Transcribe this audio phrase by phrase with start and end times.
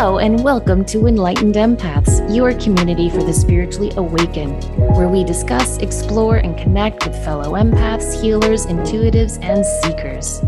[0.00, 4.64] Hello, and welcome to Enlightened Empaths, your community for the spiritually awakened,
[4.96, 10.40] where we discuss, explore, and connect with fellow empaths, healers, intuitives, and seekers.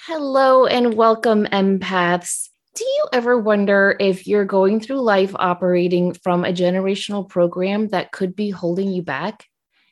[0.00, 2.50] Hello, and welcome, empaths.
[2.74, 8.12] Do you ever wonder if you're going through life operating from a generational program that
[8.12, 9.46] could be holding you back?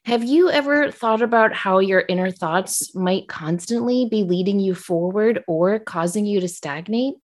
[0.06, 5.44] Have you ever thought about how your inner thoughts might constantly be leading you forward
[5.46, 7.16] or causing you to stagnate?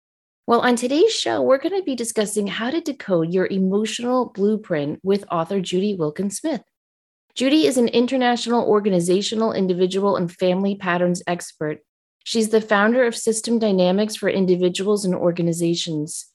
[0.47, 5.01] Well, on today's show, we're going to be discussing how to decode your emotional blueprint
[5.03, 6.63] with author Judy Wilkins Smith.
[7.35, 11.79] Judy is an international organizational, individual, and family patterns expert.
[12.25, 16.27] She's the founder of System Dynamics for individuals and organizations.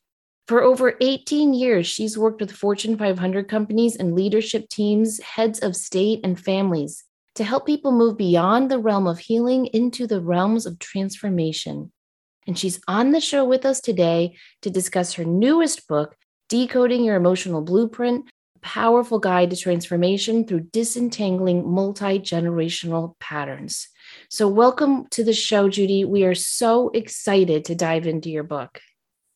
[0.48, 5.76] For over 18 years, she's worked with Fortune 500 companies and leadership teams, heads of
[5.76, 7.06] state, and families
[7.36, 11.92] to help people move beyond the realm of healing into the realms of transformation.
[12.48, 16.16] And she's on the show with us today to discuss her newest book,
[16.50, 23.88] Decoding Your Emotional Blueprint A Powerful Guide to Transformation Through Disentangling Multi Generational Patterns.
[24.30, 26.04] So, welcome to the show, Judy.
[26.04, 28.82] We are so excited to dive into your book.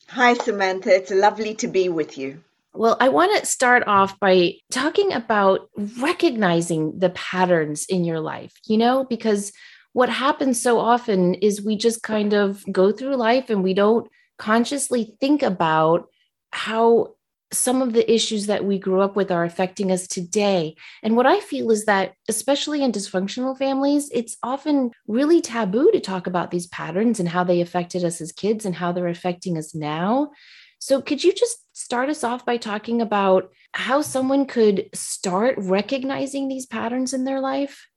[0.09, 0.95] Hi, Samantha.
[0.95, 2.43] It's lovely to be with you.
[2.73, 8.53] Well, I want to start off by talking about recognizing the patterns in your life,
[8.65, 9.53] you know, because
[9.93, 14.09] what happens so often is we just kind of go through life and we don't
[14.37, 16.09] consciously think about
[16.51, 17.14] how
[17.51, 20.75] some of the issues that we grew up with are affecting us today.
[21.03, 25.99] And what I feel is that, especially in dysfunctional families, it's often really taboo to
[25.99, 29.57] talk about these patterns and how they affected us as kids and how they're affecting
[29.57, 30.31] us now.
[30.79, 36.47] So, could you just start us off by talking about how someone could start recognizing
[36.47, 37.87] these patterns in their life?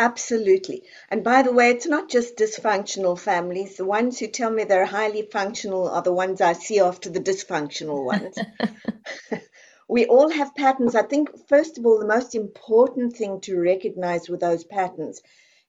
[0.00, 0.82] Absolutely.
[1.10, 3.76] And by the way, it's not just dysfunctional families.
[3.76, 7.20] The ones who tell me they're highly functional are the ones I see after the
[7.20, 8.36] dysfunctional ones.
[9.88, 10.94] we all have patterns.
[10.96, 15.22] I think, first of all, the most important thing to recognize with those patterns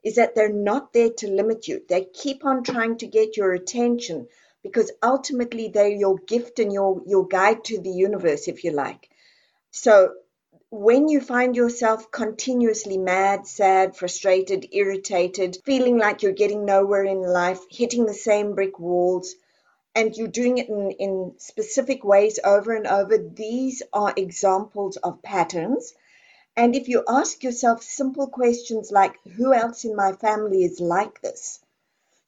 [0.03, 1.83] is that they're not there to limit you.
[1.89, 4.27] They keep on trying to get your attention
[4.63, 9.09] because ultimately they're your gift and your, your guide to the universe, if you like.
[9.71, 10.13] So
[10.71, 17.21] when you find yourself continuously mad, sad, frustrated, irritated, feeling like you're getting nowhere in
[17.21, 19.35] life, hitting the same brick walls,
[19.95, 25.21] and you're doing it in, in specific ways over and over, these are examples of
[25.21, 25.93] patterns.
[26.55, 31.21] And if you ask yourself simple questions like, who else in my family is like
[31.21, 31.59] this?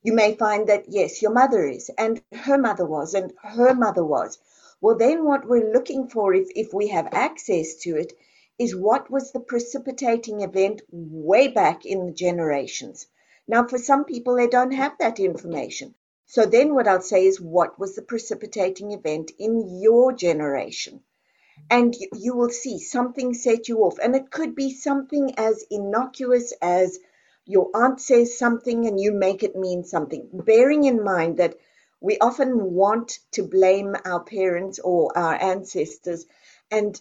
[0.04, 4.04] You may find that, yes, your mother is, and her mother was, and her mother
[4.04, 4.38] was.
[4.82, 8.14] Well, then what we're looking for, if, if we have access to it,
[8.60, 13.08] is what was the precipitating event way back in the generations.
[13.48, 15.96] Now, for some people, they don't have that information.
[16.26, 21.04] So then what I'll say is, what was the precipitating event in your generation?
[21.70, 24.00] And you, will see something set you off.
[24.02, 27.00] And it could be something as innocuous as
[27.46, 31.56] your aunt says something and you make it mean something, bearing in mind that
[32.00, 36.26] we often want to blame our parents or our ancestors.
[36.72, 37.00] And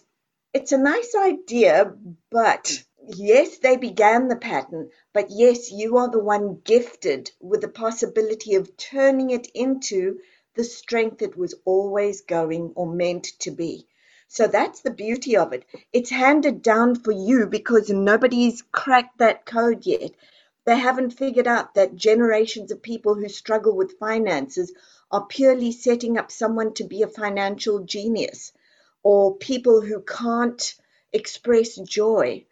[0.53, 1.95] it's a nice idea,
[2.29, 2.83] but
[3.15, 8.53] yes, they began the pattern, but yes, you are the one gifted with the possibility
[8.53, 10.19] of turning it into
[10.53, 13.87] the strength it was always going or meant to be.
[14.27, 15.65] So that's the beauty of it.
[15.91, 20.11] It's handed down for you because nobody's cracked that code yet.
[20.65, 24.71] They haven't figured out that generations of people who struggle with finances
[25.09, 28.53] are purely setting up someone to be a financial genius
[29.03, 30.75] or people who can't
[31.11, 32.45] express joy,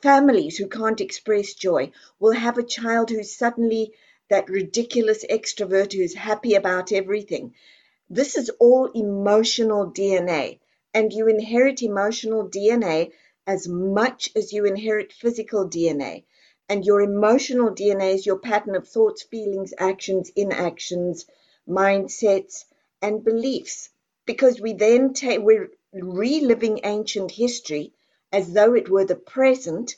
[0.00, 3.92] families who can't express joy, will have a child who's suddenly
[4.30, 7.54] that ridiculous extrovert who's happy about everything.
[8.10, 10.60] This is all emotional DNA,
[10.94, 13.12] and you inherit emotional DNA
[13.46, 16.24] as much as you inherit physical DNA.
[16.68, 21.26] And your emotional DNA is your pattern of thoughts, feelings, actions, inactions,
[21.66, 22.64] mindsets,
[23.00, 23.88] and beliefs.
[24.26, 27.92] Because we then take, we're reliving ancient history
[28.32, 29.96] as though it were the present,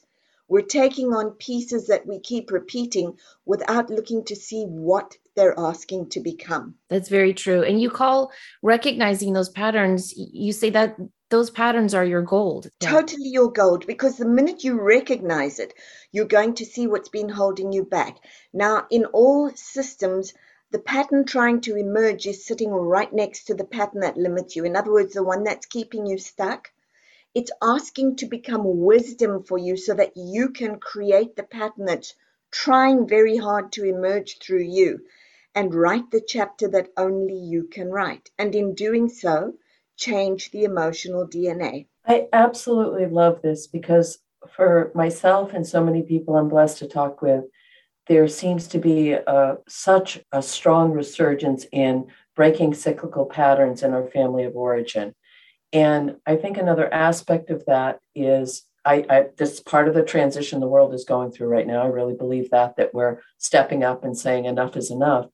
[0.48, 3.16] we're taking on pieces that we keep repeating
[3.46, 6.74] without looking to see what they're asking to become.
[6.88, 7.62] That's very true.
[7.62, 8.32] And you call
[8.62, 10.96] recognizing those patterns, you say that
[11.30, 12.68] those patterns are your gold.
[12.80, 15.72] Totally your gold, because the minute you recognize it,
[16.10, 18.18] you're going to see what's been holding you back.
[18.52, 20.34] Now, in all systems,
[20.72, 24.64] the pattern trying to emerge is sitting right next to the pattern that limits you.
[24.64, 26.70] In other words, the one that's keeping you stuck.
[27.34, 32.14] It's asking to become wisdom for you so that you can create the pattern that's
[32.50, 35.00] trying very hard to emerge through you
[35.54, 38.30] and write the chapter that only you can write.
[38.38, 39.54] And in doing so,
[39.96, 41.86] change the emotional DNA.
[42.06, 44.18] I absolutely love this because
[44.48, 47.44] for myself and so many people I'm blessed to talk with,
[48.10, 54.08] there seems to be a, such a strong resurgence in breaking cyclical patterns in our
[54.08, 55.14] family of origin.
[55.72, 60.58] And I think another aspect of that is I, I, this part of the transition
[60.58, 61.84] the world is going through right now.
[61.84, 65.26] I really believe that that we're stepping up and saying enough is enough.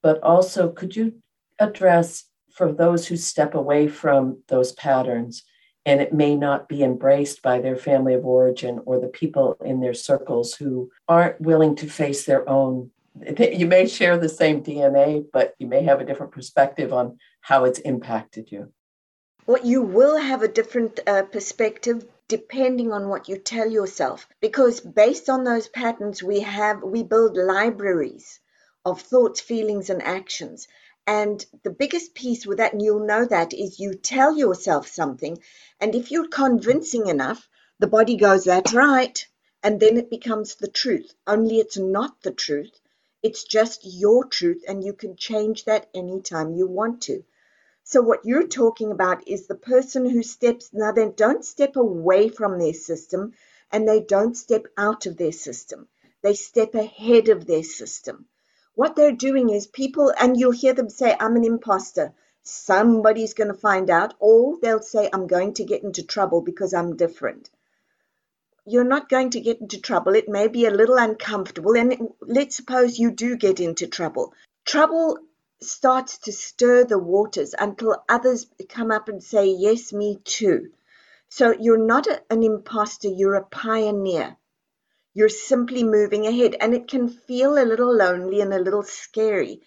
[0.00, 1.14] But also, could you
[1.58, 5.42] address for those who step away from those patterns
[5.84, 9.80] and it may not be embraced by their family of origin or the people in
[9.80, 12.90] their circles who aren't willing to face their own.
[13.38, 17.64] You may share the same dna but you may have a different perspective on how
[17.64, 18.72] it's impacted you.
[19.46, 24.80] Well you will have a different uh, perspective depending on what you tell yourself because
[24.80, 28.40] based on those patterns we have we build libraries
[28.84, 30.68] of thoughts feelings and actions
[31.06, 35.38] and the biggest piece with that, and you'll know that, is you tell yourself something.
[35.80, 39.26] And if you're convincing enough, the body goes, That's right.
[39.62, 41.12] And then it becomes the truth.
[41.26, 42.80] Only it's not the truth.
[43.22, 47.24] It's just your truth, and you can change that anytime you want to.
[47.84, 52.28] So, what you're talking about is the person who steps, now they don't step away
[52.28, 53.34] from their system
[53.72, 55.88] and they don't step out of their system.
[56.22, 58.28] They step ahead of their system.
[58.74, 62.14] What they're doing is people, and you'll hear them say, I'm an imposter.
[62.42, 66.72] Somebody's going to find out, or they'll say, I'm going to get into trouble because
[66.72, 67.50] I'm different.
[68.64, 70.14] You're not going to get into trouble.
[70.14, 74.32] It may be a little uncomfortable, and let's suppose you do get into trouble.
[74.64, 75.18] Trouble
[75.60, 80.70] starts to stir the waters until others come up and say, Yes, me too.
[81.28, 84.36] So you're not a, an imposter, you're a pioneer.
[85.14, 89.60] You're simply moving ahead, and it can feel a little lonely and a little scary.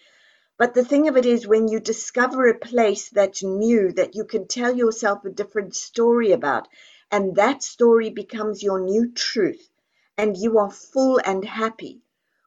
[0.58, 4.24] But the thing of it is, when you discover a place that's new, that you
[4.24, 6.66] can tell yourself a different story about,
[7.10, 9.68] and that story becomes your new truth,
[10.16, 12.00] and you are full and happy.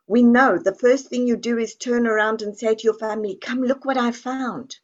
[0.08, 3.36] We know the first thing you do is turn around and say to your family,
[3.36, 4.78] Come look what I found.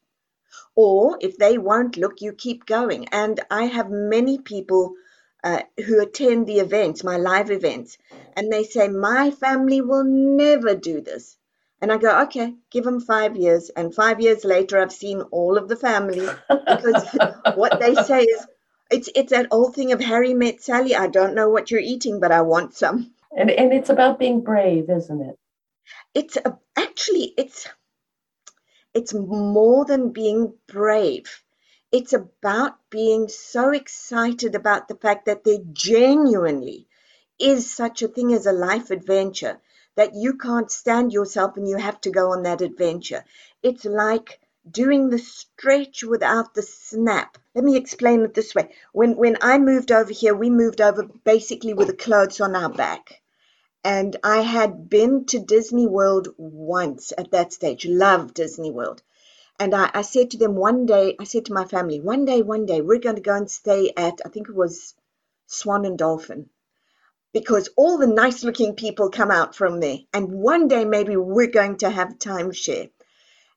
[0.76, 3.08] Or if they won't look, you keep going.
[3.10, 4.96] And I have many people
[5.46, 7.98] uh, who attend the events, my live events,
[8.36, 11.38] and they say, My family will never do this.
[11.82, 13.70] And I go, okay, give them five years.
[13.70, 17.06] And five years later, I've seen all of the family because
[17.56, 18.48] what they say is,
[18.90, 20.96] it's it's that old thing of Harry met Sally.
[20.96, 23.14] I don't know what you're eating, but I want some.
[23.36, 25.38] And and it's about being brave, isn't it?
[26.14, 27.68] It's a, actually it's
[28.94, 31.44] it's more than being brave.
[31.98, 36.90] It's about being so excited about the fact that there genuinely
[37.40, 39.62] is such a thing as a life adventure
[39.96, 43.24] that you can't stand yourself and you have to go on that adventure.
[43.64, 47.38] It's like doing the stretch without the snap.
[47.54, 48.76] Let me explain it this way.
[48.92, 52.74] When when I moved over here, we moved over basically with the clothes on our
[52.74, 53.22] back.
[53.86, 59.02] And I had been to Disney World once at that stage, loved Disney World.
[59.58, 62.42] And I, I said to them one day, I said to my family, one day,
[62.42, 64.94] one day, we're going to go and stay at, I think it was
[65.48, 66.50] Swan and Dolphin,
[67.34, 70.00] because all the nice looking people come out from there.
[70.14, 72.90] And one day, maybe we're going to have timeshare.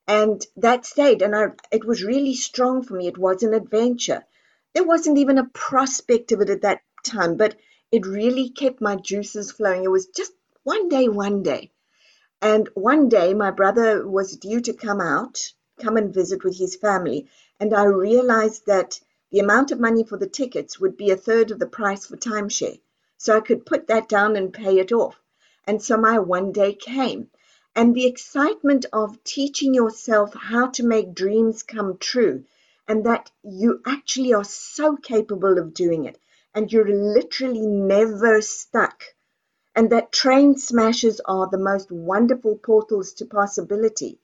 [0.07, 3.09] And that stayed, and I, it was really strong for me.
[3.09, 4.25] It was an adventure.
[4.75, 7.57] There wasn't even a prospect of it at that time, but
[7.91, 9.83] it really kept my juices flowing.
[9.83, 11.73] It was just one day, one day.
[12.41, 16.77] And one day, my brother was due to come out come and visit with his
[16.77, 17.27] family.
[17.61, 21.51] And I realized that the amount of money for the tickets would be a third
[21.51, 22.81] of the price for timeshare.
[23.17, 25.21] So I could put that down and pay it off.
[25.67, 27.31] And so my one day came.
[27.77, 32.45] And the excitement of teaching yourself how to make dreams come true,
[32.89, 36.19] and that you actually are so capable of doing it,
[36.55, 39.05] and you're literally never stuck.
[39.77, 44.19] And that train smashes are the most wonderful portals to possibility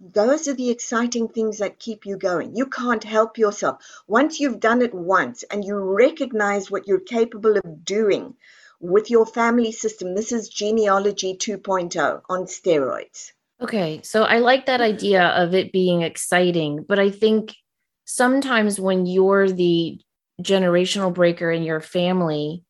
[0.00, 2.56] those are the exciting things that keep you going.
[2.56, 3.82] You can't help yourself.
[4.06, 8.34] Once you've done it once and you recognize what you're capable of doing
[8.80, 13.32] with your family system, this is genealogy 2.0 on steroids.
[13.60, 17.54] Okay, so I like that idea of it being exciting, but I think
[18.04, 20.00] sometimes when you're the
[20.42, 22.64] generational breaker in your family,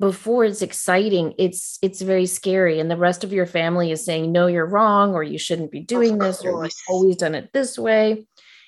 [0.00, 4.32] before it's exciting it's it's very scary and the rest of your family is saying
[4.32, 7.78] no you're wrong or you shouldn't be doing this or you've always done it this
[7.78, 8.26] way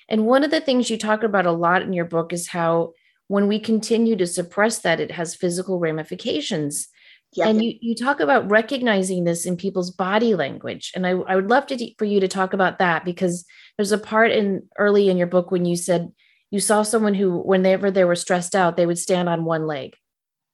[0.09, 2.93] and one of the things you talk about a lot in your book is how
[3.27, 6.87] when we continue to suppress that it has physical ramifications
[7.33, 7.49] Yeah.
[7.49, 10.91] And you, you talk about recognizing this in people's body language.
[10.95, 13.97] And I, I would love to for you to talk about that because there's a
[13.97, 16.11] part in early in your book when you said
[16.51, 19.95] you saw someone who, whenever they were stressed out, they would stand on one leg.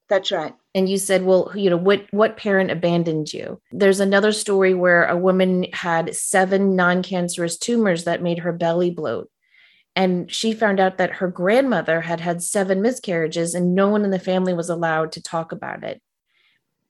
[0.09, 0.53] That's right.
[0.75, 3.61] And you said, well, you know, what what parent abandoned you?
[3.71, 9.29] There's another story where a woman had seven non-cancerous tumors that made her belly bloat.
[9.95, 14.11] And she found out that her grandmother had had seven miscarriages and no one in
[14.11, 16.01] the family was allowed to talk about it.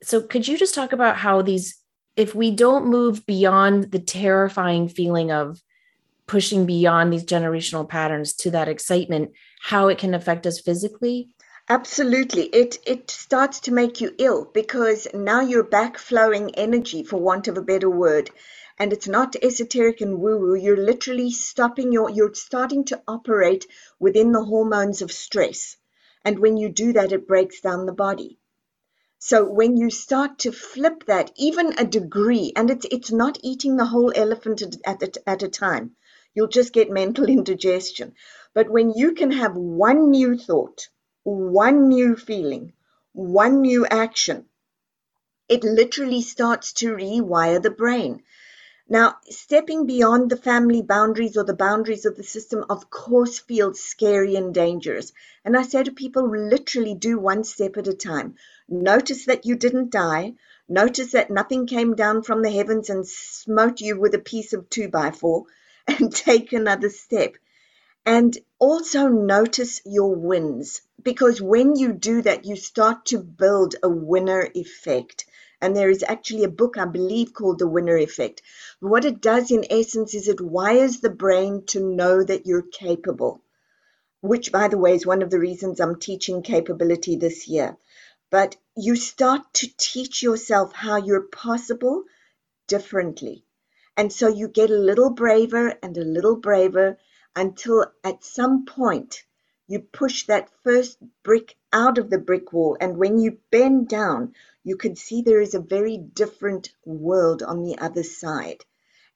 [0.02, 1.78] So could you just talk about how these
[2.16, 5.62] if we don't move beyond the terrifying feeling of
[6.28, 11.30] pushing beyond these generational patterns to that excitement, how it can affect us physically?
[11.68, 12.44] Absolutely.
[12.46, 17.58] It it starts to make you ill because now you're backflowing energy for want of
[17.58, 18.30] a better word.
[18.80, 20.56] And it's not esoteric and woo-woo.
[20.56, 23.68] You're literally stopping your you're starting to operate
[24.00, 25.76] within the hormones of stress.
[26.24, 28.40] And when you do that, it breaks down the body.
[29.20, 33.78] So when you start to flip that, even a degree, and it's it's not eating
[33.78, 35.96] the whole elephant at, at, at a time.
[36.36, 38.14] You'll just get mental indigestion.
[38.54, 40.90] But when you can have one new thought,
[41.24, 42.74] one new feeling,
[43.14, 44.46] one new action,
[45.50, 48.24] it literally starts to rewire the brain.
[48.90, 53.80] Now, stepping beyond the family boundaries or the boundaries of the system, of course, feels
[53.80, 55.14] scary and dangerous.
[55.46, 58.36] And I say to people, literally do one step at a time.
[58.68, 60.34] Notice that you didn't die.
[60.68, 64.70] Notice that nothing came down from the heavens and smote you with a piece of
[64.70, 65.46] two by four,
[65.88, 67.36] and take another step.
[68.06, 73.90] And also notice your wins because when you do that, you start to build a
[73.90, 75.26] winner effect.
[75.62, 78.42] And there is actually a book, I believe, called The Winner Effect.
[78.80, 83.42] What it does in essence is it wires the brain to know that you're capable,
[84.22, 87.78] which, by the way, is one of the reasons I'm teaching capability this year.
[88.30, 92.04] But you start to teach yourself how you're possible
[92.68, 93.46] differently.
[93.96, 96.98] And so you get a little braver and a little braver
[97.36, 99.24] until at some point
[99.68, 102.78] you push that first brick out of the brick wall.
[102.80, 107.64] And when you bend down, you can see there is a very different world on
[107.64, 108.66] the other side.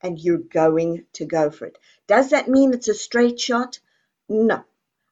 [0.01, 1.77] And you're going to go for it.
[2.07, 3.79] Does that mean it's a straight shot?
[4.29, 4.63] No.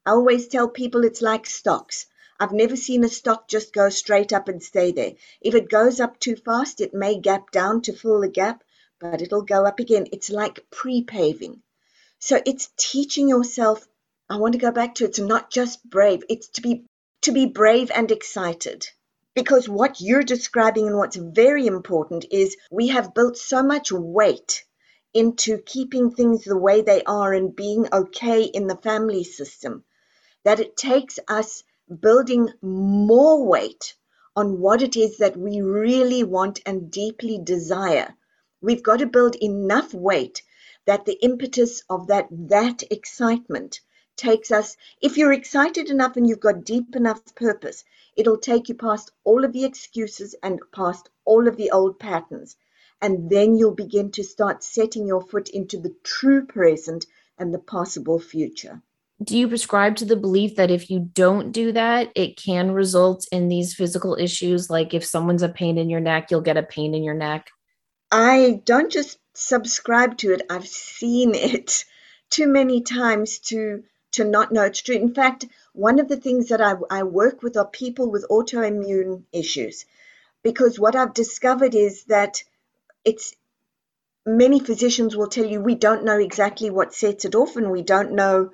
[0.05, 2.05] I always tell people it's like stocks.
[2.39, 5.13] I've never seen a stock just go straight up and stay there.
[5.41, 8.63] If it goes up too fast, it may gap down to fill the gap,
[8.99, 10.07] but it'll go up again.
[10.11, 11.61] It's like pre paving.
[12.19, 13.87] So it's teaching yourself.
[14.27, 16.85] I want to go back to it's not just brave, it's to be
[17.21, 18.87] to be brave and excited.
[19.35, 24.63] Because what you're describing and what's very important is we have built so much weight
[25.13, 29.83] into keeping things the way they are and being okay in the family system
[30.43, 31.63] that it takes us
[32.01, 33.95] building more weight
[34.35, 38.15] on what it is that we really want and deeply desire.
[38.61, 40.41] We've got to build enough weight
[40.85, 43.81] that the impetus of that that excitement
[44.17, 47.83] takes us if you're excited enough and you've got deep enough purpose
[48.15, 52.55] it'll take you past all of the excuses and past all of the old patterns.
[53.01, 57.05] And then you'll begin to start setting your foot into the true present
[57.37, 58.81] and the possible future.
[59.23, 63.25] Do you prescribe to the belief that if you don't do that it can result
[63.31, 64.69] in these physical issues?
[64.69, 67.49] Like if someone's a pain in your neck you'll get a pain in your neck?
[68.11, 70.41] I don't just subscribe to it.
[70.49, 71.85] I've seen it
[72.29, 73.83] too many times to
[74.15, 74.95] to not know it's true.
[74.95, 79.23] In fact, one of the things that I, I work with are people with autoimmune
[79.31, 79.85] issues
[80.43, 82.43] because what I've discovered is that
[83.03, 83.33] it's
[84.25, 87.81] many physicians will tell you we don't know exactly what sets it off and we
[87.81, 88.49] don't know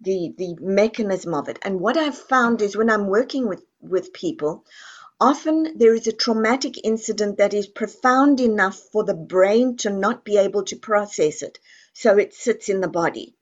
[0.00, 1.58] the the mechanism of it.
[1.62, 4.64] And what I've found is when I'm working with with people,
[5.22, 10.24] Often there is a traumatic incident that is profound enough for the brain to not
[10.24, 11.60] be able to process it.
[11.92, 13.36] So it sits in the body.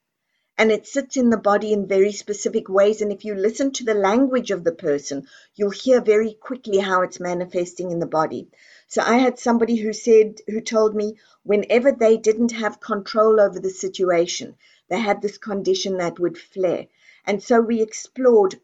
[0.60, 3.00] And it sits in the body in very specific ways.
[3.00, 7.00] And if you listen to the language of the person, you'll hear very quickly how
[7.00, 8.48] it's manifesting in the body.
[8.86, 13.58] So I had somebody who said, who told me whenever they didn't have control over
[13.58, 14.56] the situation,
[14.88, 16.88] they had this condition that would flare.
[17.24, 18.60] And so we explored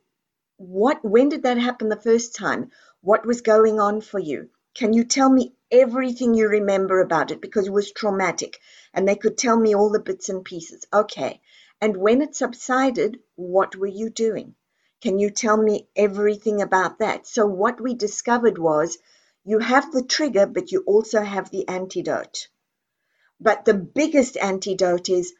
[0.59, 2.71] what, when did that happen the first time?
[3.07, 4.49] what was going on for you.
[4.75, 8.59] Can you tell me everything you remember about it because it was traumatic?
[8.93, 10.85] And they could tell me all the bits and pieces.
[10.93, 11.41] Okay.
[11.81, 14.55] And when it subsided, what were you doing?
[15.03, 17.27] Can you tell me everything about that?
[17.27, 18.99] So, what we discovered was
[19.45, 22.49] you have the trigger, but you also have the antidote.
[23.39, 25.35] But the biggest antidote is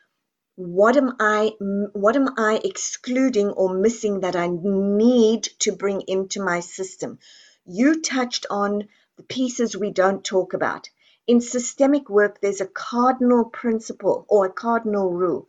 [0.57, 6.43] what am I what am I excluding or missing that I need to bring into
[6.43, 7.19] my system?
[7.65, 10.89] You touched on the pieces we don't talk about.
[11.27, 15.49] In systemic work, there's a cardinal principle or a cardinal rule.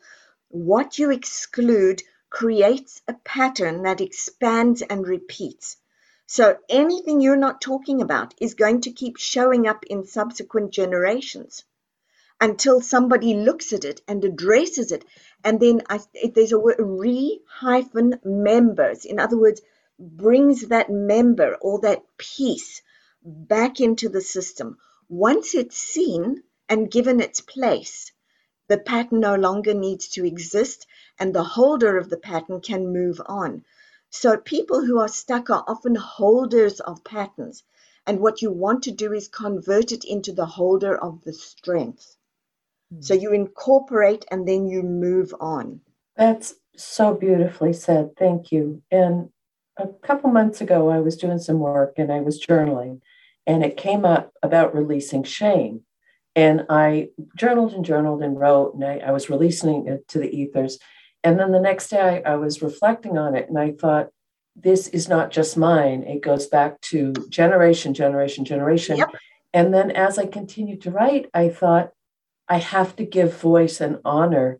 [0.49, 5.77] What you exclude creates a pattern that expands and repeats.
[6.25, 11.63] So anything you're not talking about is going to keep showing up in subsequent generations
[12.39, 15.03] until somebody looks at it and addresses it.
[15.43, 15.99] And then I,
[16.33, 19.05] there's a word, re hyphen members.
[19.05, 19.61] In other words,
[19.99, 22.81] brings that member or that piece
[23.23, 24.77] back into the system.
[25.09, 28.11] Once it's seen and given its place,
[28.67, 30.87] the pattern no longer needs to exist
[31.19, 33.63] and the holder of the pattern can move on.
[34.09, 37.63] So people who are stuck are often holders of patterns.
[38.05, 42.15] And what you want to do is convert it into the holder of the strength.
[42.93, 43.03] Mm.
[43.03, 45.81] So you incorporate and then you move on.
[46.15, 48.15] That's so beautifully said.
[48.17, 48.81] Thank you.
[48.91, 49.29] And
[49.77, 53.01] a couple months ago, I was doing some work and I was journaling,
[53.45, 55.81] and it came up about releasing shame.
[56.37, 60.29] And I journaled and journaled and wrote, and I, I was releasing it to the
[60.29, 60.77] ethers.
[61.23, 64.09] And then the next day I, I was reflecting on it and I thought,
[64.55, 66.03] this is not just mine.
[66.03, 68.97] It goes back to generation, generation, generation.
[68.97, 69.09] Yep.
[69.53, 71.89] And then as I continued to write, I thought,
[72.47, 74.59] I have to give voice and honor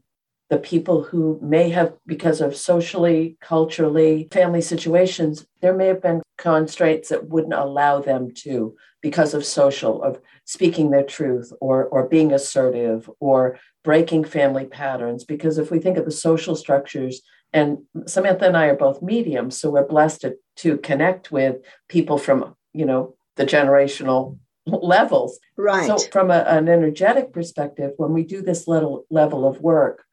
[0.49, 6.21] the people who may have, because of socially, culturally, family situations, there may have been
[6.37, 12.07] constraints that wouldn't allow them to, because of social, of speaking their truth or, or
[12.07, 15.25] being assertive or breaking family patterns.
[15.25, 17.21] Because if we think of the social structures,
[17.53, 22.17] and Samantha and I are both mediums, so we're blessed to, to connect with people
[22.17, 25.39] from, you know, the generational levels.
[25.57, 25.85] Right.
[25.85, 30.03] So, from a, an energetic perspective, when we do this little level of work,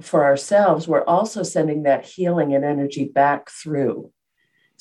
[0.00, 4.10] for ourselves, we're also sending that healing and energy back through.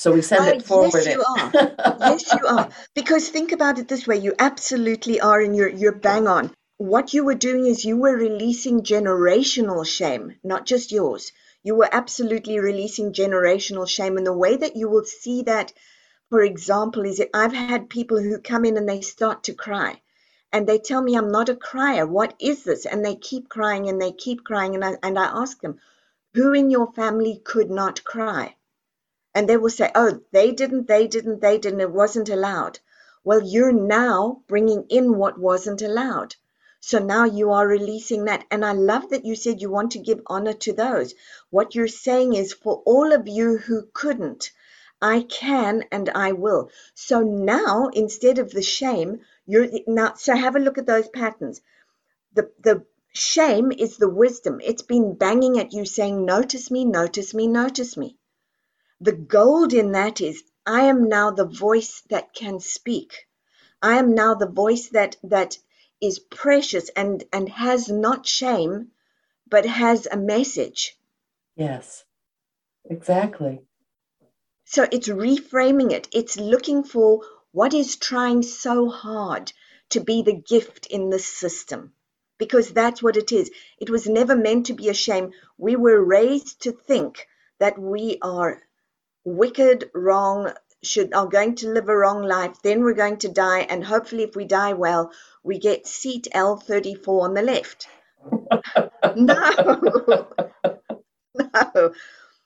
[0.01, 0.91] So we send it forward.
[0.93, 1.51] Yes, you are.
[2.00, 2.70] yes, you are.
[2.96, 6.51] Because think about it this way: you absolutely are, and you're you're bang on.
[6.77, 11.31] What you were doing is you were releasing generational shame, not just yours.
[11.61, 15.72] You were absolutely releasing generational shame, and the way that you will see that,
[16.31, 20.01] for example, is that I've had people who come in and they start to cry
[20.51, 22.07] and they tell me I'm not a crier.
[22.07, 22.87] What is this?
[22.87, 24.74] And they keep crying and they keep crying.
[24.74, 25.79] And I, and I ask them,
[26.33, 28.55] who in your family could not cry?
[29.33, 31.81] And they will say, oh, they didn't, they didn't, they didn't.
[31.81, 32.79] It wasn't allowed.
[33.24, 36.35] Well, you're now bringing in what wasn't allowed.
[36.79, 38.46] So now you are releasing that.
[38.50, 41.13] And I love that you said you want to give honor to those.
[41.51, 44.50] What you're saying is for all of you who couldn't,
[45.00, 46.72] I can and I will.
[46.96, 51.61] So now, instead of the shame, you're now so have a look at those patterns.
[52.33, 54.59] The the shame is the wisdom.
[54.63, 58.17] It's been banging at you saying, Notice me, notice me, notice me.
[59.03, 63.27] The gold in that is I am now the voice that can speak.
[63.81, 65.57] I am now the voice that that
[66.00, 68.92] is precious and and has not shame,
[69.50, 70.96] but has a message.
[71.55, 72.05] Yes,
[72.85, 73.64] exactly.
[74.66, 76.07] So it's reframing it.
[76.11, 79.51] It's looking for what is trying so hard
[79.90, 81.94] to be the gift in this system?
[82.37, 83.50] Because that's what it is.
[83.79, 85.31] It was never meant to be a shame.
[85.57, 88.61] We were raised to think that we are
[89.24, 90.53] wicked, wrong,
[90.84, 94.24] should are going to live a wrong life, then we're going to die, and hopefully,
[94.24, 95.12] if we die well,
[95.44, 97.88] we get seat L34 on the left.
[99.16, 100.27] no,
[101.75, 101.94] no,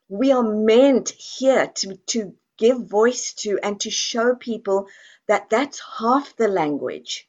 [0.09, 4.87] we are meant here to to give voice to and to show people
[5.27, 7.27] that that's half the language.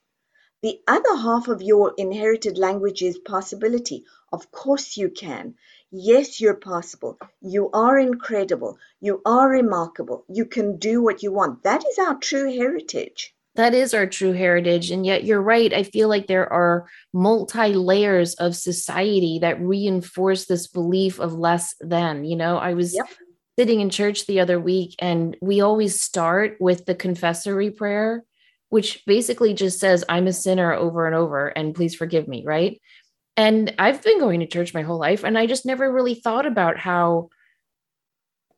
[0.63, 4.05] The other half of your inherited language is possibility.
[4.33, 5.55] Of course, you can.
[5.99, 7.19] Yes, you're possible.
[7.41, 8.77] You are incredible.
[9.01, 10.25] You are remarkable.
[10.29, 11.63] You can do what you want.
[11.63, 13.33] That is our true heritage.
[13.55, 14.91] That is our true heritage.
[14.91, 15.73] And yet, you're right.
[15.73, 21.75] I feel like there are multi layers of society that reinforce this belief of less
[21.81, 22.27] than.
[22.27, 23.09] You know, I was yep
[23.59, 28.23] sitting in church the other week and we always start with the confessory prayer
[28.69, 32.81] which basically just says i'm a sinner over and over and please forgive me right
[33.37, 36.47] and i've been going to church my whole life and i just never really thought
[36.47, 37.29] about how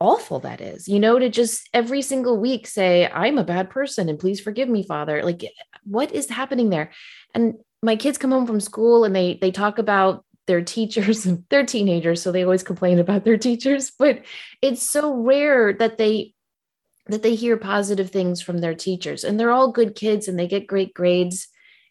[0.00, 4.08] awful that is you know to just every single week say i'm a bad person
[4.08, 5.24] and please forgive me father.
[5.24, 5.42] Like
[5.84, 6.90] what is happening there?
[7.34, 11.44] And my kids come home from school and they they talk about their teachers and
[11.50, 14.22] they're teenagers so they always complain about their teachers but
[14.62, 16.34] it's so rare that they
[17.08, 19.24] that they hear positive things from their teachers.
[19.24, 21.48] And they're all good kids and they get great grades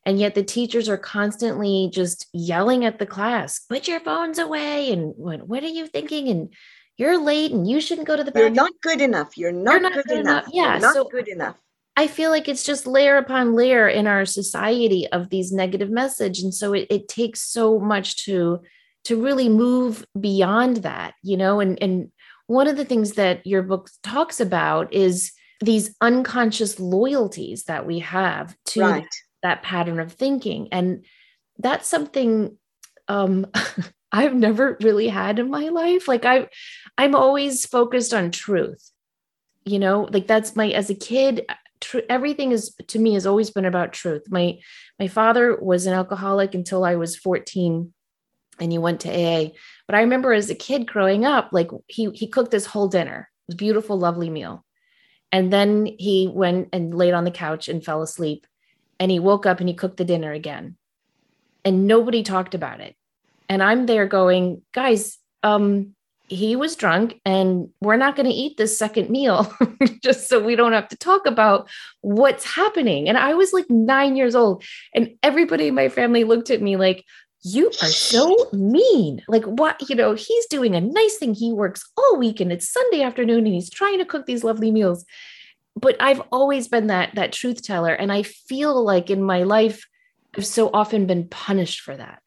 [0.08, 4.92] and yet the teachers are constantly just yelling at the class put your phones away
[4.92, 6.50] and what, what are you thinking and
[6.98, 8.56] you're late and you shouldn't go to the bathroom.
[8.56, 9.38] You're not good enough.
[9.38, 10.44] You're not, You're not good, good, enough.
[10.44, 10.54] enough.
[10.54, 10.72] Yeah.
[10.72, 11.56] You're not so good enough.
[11.96, 16.40] I feel like it's just layer upon layer in our society of these negative message.
[16.40, 18.62] And so it, it takes so much to
[19.06, 22.12] to really move beyond that, you know, and and
[22.48, 28.00] one of the things that your book talks about is these unconscious loyalties that we
[28.00, 29.08] have to right.
[29.48, 30.68] That pattern of thinking.
[30.72, 31.06] And
[31.58, 32.58] that's something
[33.08, 33.48] um
[34.12, 36.08] I've never really had in my life.
[36.08, 36.48] Like I
[36.98, 38.92] I'm always focused on truth.
[39.66, 41.46] You know, like that's my as a kid
[41.82, 44.24] tr- everything is to me has always been about truth.
[44.30, 44.60] My
[45.00, 47.94] my father was an alcoholic until I was 14
[48.60, 49.50] and he went to AA.
[49.88, 53.30] But I remember as a kid growing up like he he cooked this whole dinner.
[53.48, 54.66] It was beautiful lovely meal.
[55.32, 58.48] And then he went and laid on the couch and fell asleep
[59.00, 60.76] and he woke up and he cooked the dinner again.
[61.66, 62.96] And nobody talked about it.
[63.50, 65.94] And i'm there going guys um
[66.30, 69.50] he was drunk and we're not going to eat this second meal
[70.04, 71.70] just so we don't have to talk about
[72.02, 73.08] what's happening.
[73.08, 74.64] And i was like 9 years old.
[74.94, 77.06] And everybody in my family looked at me like
[77.44, 79.22] you are so mean.
[79.28, 81.34] Like what you know he's doing a nice thing.
[81.34, 84.72] He works all week and it's sunday afternoon and he's trying to cook these lovely
[84.72, 85.06] meals
[85.80, 89.88] but i've always been that that truth teller and i feel like in my life
[90.38, 92.22] i've so often been punished for that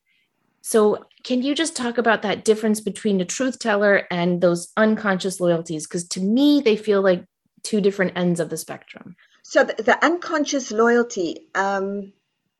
[0.62, 5.40] so, can you just talk about that difference between a truth teller and those unconscious
[5.40, 5.86] loyalties?
[5.86, 7.24] Because to me, they feel like
[7.62, 9.16] two different ends of the spectrum.
[9.42, 12.12] So, the, the unconscious loyalty, um,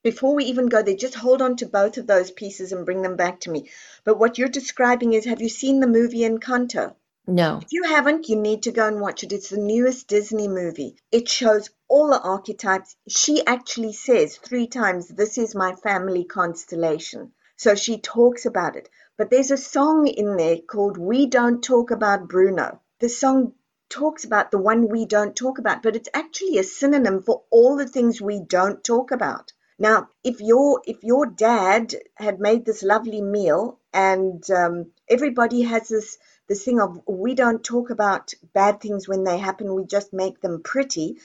[0.02, 3.02] before we even go there, just hold on to both of those pieces and bring
[3.02, 3.68] them back to me.
[4.04, 6.94] But what you're describing is have you seen the movie Encanto?
[7.26, 7.60] No.
[7.62, 9.32] If you haven't, you need to go and watch it.
[9.32, 10.96] It's the newest Disney movie.
[11.12, 12.96] It shows all the archetypes.
[13.08, 17.32] She actually says three times, This is my family constellation.
[17.56, 18.88] So she talks about it.
[19.18, 22.80] But there's a song in there called We Don't Talk About Bruno.
[23.00, 23.52] The song
[23.90, 27.76] talks about the one we don't talk about, but it's actually a synonym for all
[27.76, 29.52] the things we don't talk about.
[29.78, 35.88] Now, if your if your dad had made this lovely meal and um, everybody has
[35.88, 36.18] this
[36.50, 40.40] this thing of we don't talk about bad things when they happen, we just make
[40.40, 41.18] them pretty.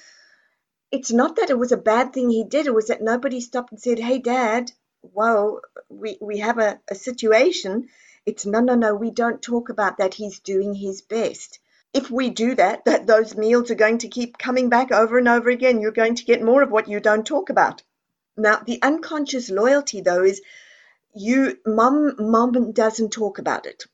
[0.92, 3.72] It's not that it was a bad thing he did; it was that nobody stopped
[3.72, 7.90] and said, "Hey, Dad, whoa, we, we have a, a situation.
[8.28, 10.14] It's no, no, no, we don't talk about that.
[10.14, 11.58] He's doing his best.
[11.92, 15.28] If we do that, that those meals are going to keep coming back over and
[15.28, 15.82] over again.
[15.82, 17.82] You're going to get more of what you don't talk about.
[18.38, 20.40] Now, the unconscious loyalty, though, is
[21.16, 23.86] you, mom, mom doesn't talk about it.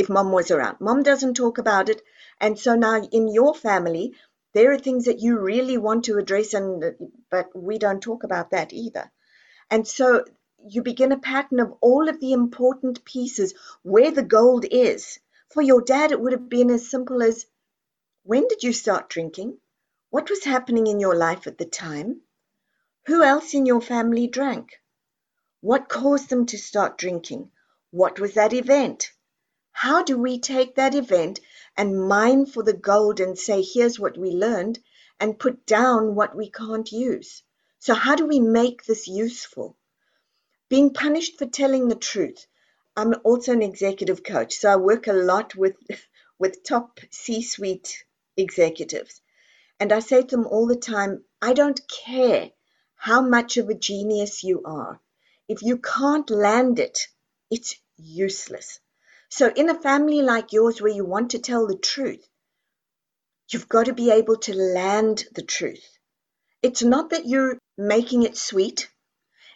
[0.00, 2.00] If mom was around, mom doesn't talk about it.
[2.40, 4.14] And so now in your family,
[4.54, 6.82] there are things that you really want to address, and
[7.30, 9.12] but we don't talk about that either.
[9.70, 10.24] And so
[10.66, 15.18] you begin a pattern of all of the important pieces where the gold is.
[15.50, 17.44] For your dad, it would have been as simple as
[18.22, 19.58] when did you start drinking?
[20.08, 22.22] What was happening in your life at the time?
[23.04, 24.80] Who else in your family drank?
[25.60, 27.50] What caused them to start drinking?
[27.90, 29.12] What was that event?
[29.82, 31.40] How do we take that event
[31.74, 34.78] and mine for the gold and say, here's what we learned,
[35.18, 37.42] and put down what we can't use?
[37.78, 39.78] So, how do we make this useful?
[40.68, 42.46] Being punished for telling the truth.
[42.94, 45.76] I'm also an executive coach, so I work a lot with,
[46.38, 48.04] with top C suite
[48.36, 49.22] executives.
[49.78, 52.50] And I say to them all the time I don't care
[52.96, 55.00] how much of a genius you are.
[55.48, 57.08] If you can't land it,
[57.50, 58.78] it's useless.
[59.32, 62.28] So, in a family like yours where you want to tell the truth,
[63.48, 65.98] you've got to be able to land the truth.
[66.62, 68.90] It's not that you're making it sweet.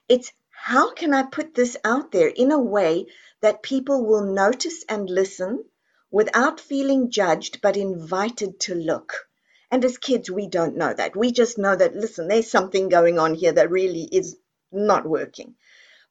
[0.08, 3.06] It's how can I put this out there in a way
[3.40, 5.64] that people will notice and listen
[6.08, 9.26] without feeling judged but invited to look?
[9.72, 11.16] And as kids, we don't know that.
[11.16, 14.36] We just know that, listen, there's something going on here that really is
[14.70, 15.56] not working.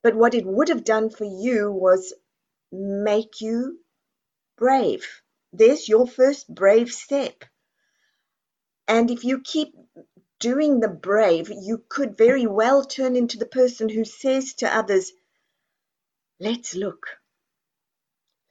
[0.02, 2.13] But what it would have done for you was
[2.73, 3.79] make you
[4.57, 5.05] brave.
[5.51, 7.43] There's your first brave step.
[8.88, 9.73] And if you keep
[10.39, 15.12] doing the brave, you could very well turn into the person who says to others,
[16.39, 17.05] Let's look.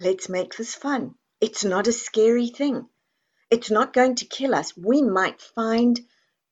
[0.00, 1.16] Let's make this fun.
[1.40, 2.88] It's not a scary thing.
[3.50, 4.76] It's not going to kill us.
[4.76, 6.00] We might find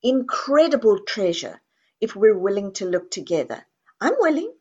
[0.03, 1.61] incredible treasure
[2.01, 3.65] if we're willing to look together.
[4.01, 4.53] I'm willing.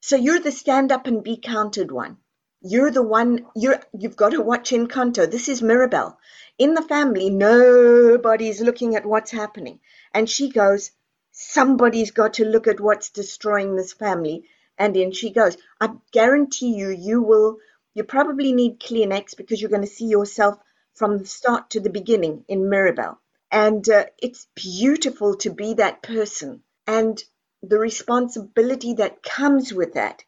[0.00, 2.16] So you're the stand up and be counted one.
[2.62, 5.30] You're the one you're you've got to watch Encanto.
[5.30, 6.18] This is Mirabel.
[6.58, 9.80] In the family, nobody's looking at what's happening.
[10.12, 10.90] And she goes,
[11.32, 14.44] Somebody's got to look at what's destroying this family.
[14.76, 17.58] And then she goes, I guarantee you, you will
[17.94, 20.56] You probably need Kleenex because you're going to see yourself
[20.94, 23.18] from the start to the beginning in Mirabel.
[23.50, 26.62] And uh, it's beautiful to be that person.
[26.86, 27.22] And
[27.62, 30.24] the responsibility that comes with that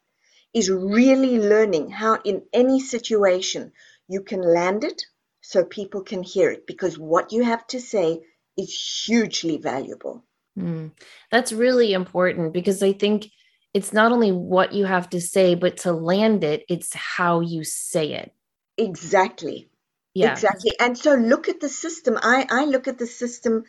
[0.54, 3.72] is really learning how, in any situation,
[4.08, 5.02] you can land it
[5.40, 8.20] so people can hear it because what you have to say
[8.56, 10.24] is hugely valuable.
[10.58, 10.92] Mm,
[11.30, 13.30] that's really important because I think
[13.72, 17.64] it's not only what you have to say, but to land it, it's how you
[17.64, 18.32] say it.
[18.76, 19.70] Exactly.
[20.14, 20.32] Yeah.
[20.32, 20.72] Exactly.
[20.78, 22.18] And so look at the system.
[22.22, 23.64] I, I look at the system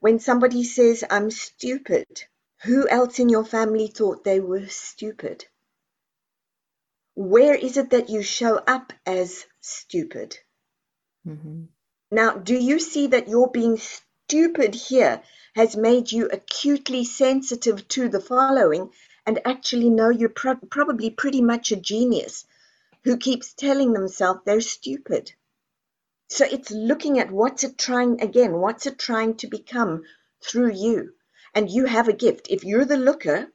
[0.00, 2.06] when somebody says, I'm stupid.
[2.64, 5.46] Who else in your family thought they were stupid?
[7.16, 10.38] Where is it that you show up as stupid?
[11.26, 11.64] Mm-hmm.
[12.10, 15.22] Now, do you see that your being stupid here
[15.54, 18.90] has made you acutely sensitive to the following
[19.24, 22.44] and actually know you're pro- probably pretty much a genius
[23.04, 25.32] who keeps telling themselves they're stupid?
[26.28, 30.04] So it's looking at what's it trying, again, what's it trying to become
[30.42, 31.14] through you?
[31.54, 32.48] And you have a gift.
[32.50, 33.50] If you're the looker,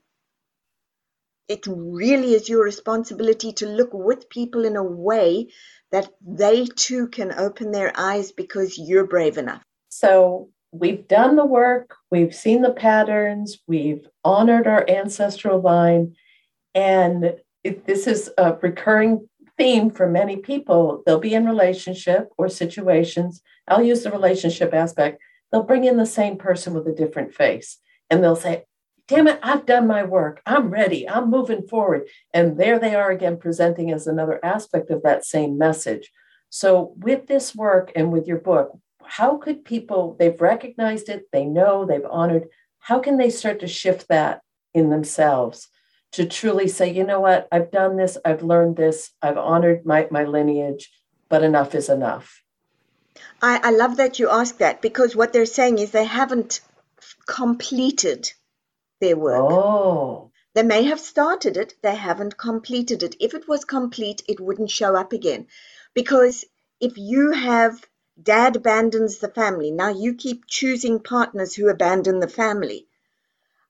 [1.52, 5.50] it really is your responsibility to look with people in a way
[5.92, 9.62] that they too can open their eyes because you're brave enough.
[9.90, 16.16] So we've done the work, we've seen the patterns, we've honored our ancestral line,
[16.74, 21.04] and this is a recurring theme for many people.
[21.06, 23.42] They'll be in relationship or situations.
[23.68, 25.22] I'll use the relationship aspect.
[25.52, 27.78] They'll bring in the same person with a different face,
[28.10, 28.64] and they'll say,
[29.12, 30.42] damn it, I've done my work.
[30.46, 31.08] I'm ready.
[31.08, 32.04] I'm moving forward.
[32.34, 36.10] And there they are again, presenting as another aspect of that same message.
[36.50, 41.44] So, with this work and with your book, how could people, they've recognized it, they
[41.44, 42.48] know, they've honored,
[42.80, 44.42] how can they start to shift that
[44.74, 45.68] in themselves
[46.14, 50.08] to truly say, you know what, I've done this, I've learned this, I've honored my,
[50.10, 50.90] my lineage,
[51.28, 52.42] but enough is enough?
[53.42, 56.62] I, I love that you ask that because what they're saying is they haven't
[57.28, 58.32] completed
[59.02, 59.52] their work.
[59.52, 60.32] Oh.
[60.54, 63.16] They may have started it, they haven't completed it.
[63.20, 65.48] If it was complete, it wouldn't show up again.
[65.94, 66.46] Because
[66.80, 67.86] if you have
[68.22, 72.88] dad abandons the family, now you keep choosing partners who abandon the family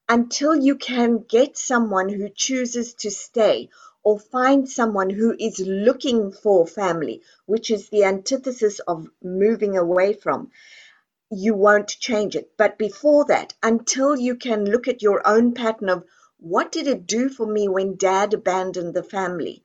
[0.09, 3.69] until you can get someone who chooses to stay
[4.03, 10.13] or find someone who is looking for family, which is the antithesis of moving away
[10.13, 10.49] from
[11.31, 12.51] you won't change it.
[12.57, 16.03] But before that, until you can look at your own pattern of
[16.37, 19.63] what did it do for me when dad abandoned the family?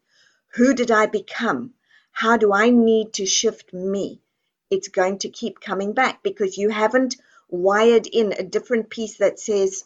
[0.54, 1.74] Who did I become?
[2.12, 4.20] How do I need to shift me?
[4.70, 7.16] It's going to keep coming back because you haven't
[7.48, 9.84] wired in a different piece that says,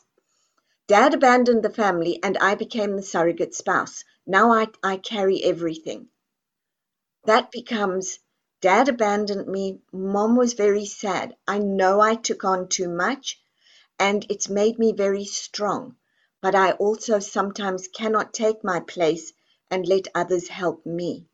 [0.86, 4.04] Dad abandoned the family and I became the surrogate spouse.
[4.26, 6.08] Now I, I carry everything.
[7.24, 8.18] That becomes
[8.60, 9.80] Dad abandoned me.
[9.90, 11.34] Mom was very sad.
[11.48, 13.40] I know I took on too much
[13.98, 15.96] and it's made me very strong.
[16.42, 19.32] But I also sometimes cannot take my place
[19.70, 21.26] and let others help me.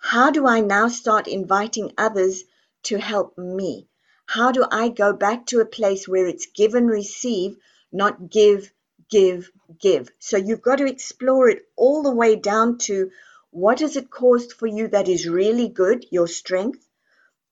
[0.00, 2.44] How do I now start inviting others
[2.84, 3.88] to help me?
[4.26, 7.56] How do I go back to a place where it's give and receive,
[7.90, 8.72] not give,
[9.10, 10.10] give, give?
[10.18, 13.10] So you've got to explore it all the way down to
[13.50, 16.86] what has it caused for you that is really good, your strength?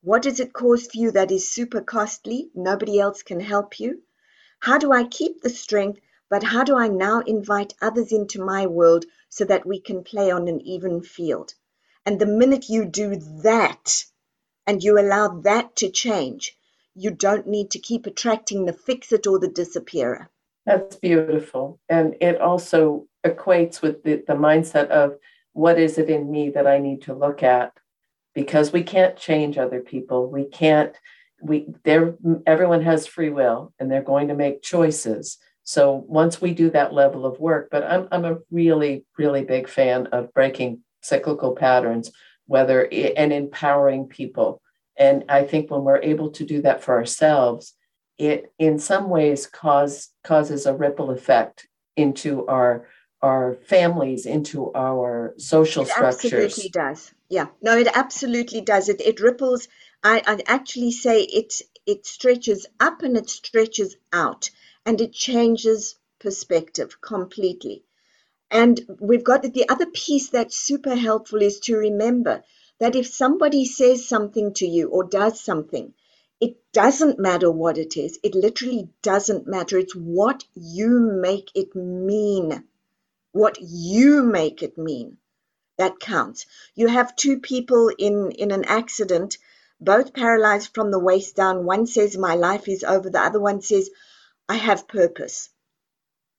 [0.03, 2.51] What has it caused for you that is super costly?
[2.55, 4.03] Nobody else can help you.
[4.61, 8.67] How do I keep the strength, but how do I now invite others into my
[8.67, 11.55] world so that we can play on an even field?
[12.05, 14.05] And the minute you do that
[14.67, 16.57] and you allow that to change,
[16.95, 20.31] you don't need to keep attracting the fix it or the disappearer.
[20.67, 21.79] That's beautiful.
[21.89, 25.19] And it also equates with the, the mindset of
[25.57, 27.73] what is it in me that I need to look at?
[28.35, 30.31] Because we can't change other people.
[30.31, 30.95] We can't,
[31.40, 32.14] we there
[32.47, 35.38] everyone has free will and they're going to make choices.
[35.64, 39.66] So once we do that level of work, but I'm I'm a really, really big
[39.66, 42.12] fan of breaking cyclical patterns,
[42.47, 44.61] whether it, and empowering people.
[44.99, 47.73] And I think when we're able to do that for ourselves,
[48.19, 51.66] it in some ways cause causes a ripple effect
[51.97, 52.87] into our
[53.27, 56.33] our families, into our social it structures.
[56.33, 57.12] Absolutely does.
[57.29, 57.49] Yeah.
[57.61, 58.89] No, it absolutely does.
[58.89, 59.69] It it ripples.
[60.03, 64.51] I I actually say it it stretches up and it stretches out,
[64.87, 67.85] and it changes perspective completely.
[68.51, 72.45] And we've got the other piece that's super helpful is to remember
[72.79, 75.95] that if somebody says something to you or does something,
[76.41, 78.19] it doesn't matter what it is.
[78.23, 79.79] It literally doesn't matter.
[79.79, 82.65] It's what you make it mean
[83.37, 85.11] what you make it mean.
[85.79, 86.46] that counts.
[86.77, 89.38] You have two people in, in an accident,
[89.81, 91.66] both paralyzed from the waist down.
[91.66, 93.11] One says, My life is over.
[93.11, 93.90] The other one says,
[94.49, 95.51] I have purpose.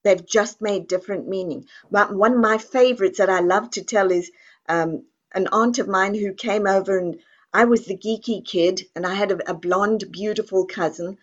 [0.03, 1.67] They've just made different meaning.
[1.91, 4.31] But one of my favorites that I love to tell is
[4.69, 7.17] um, an aunt of mine who came over and
[7.53, 11.17] I was the geeky kid, and I had a, a blonde, beautiful cousin,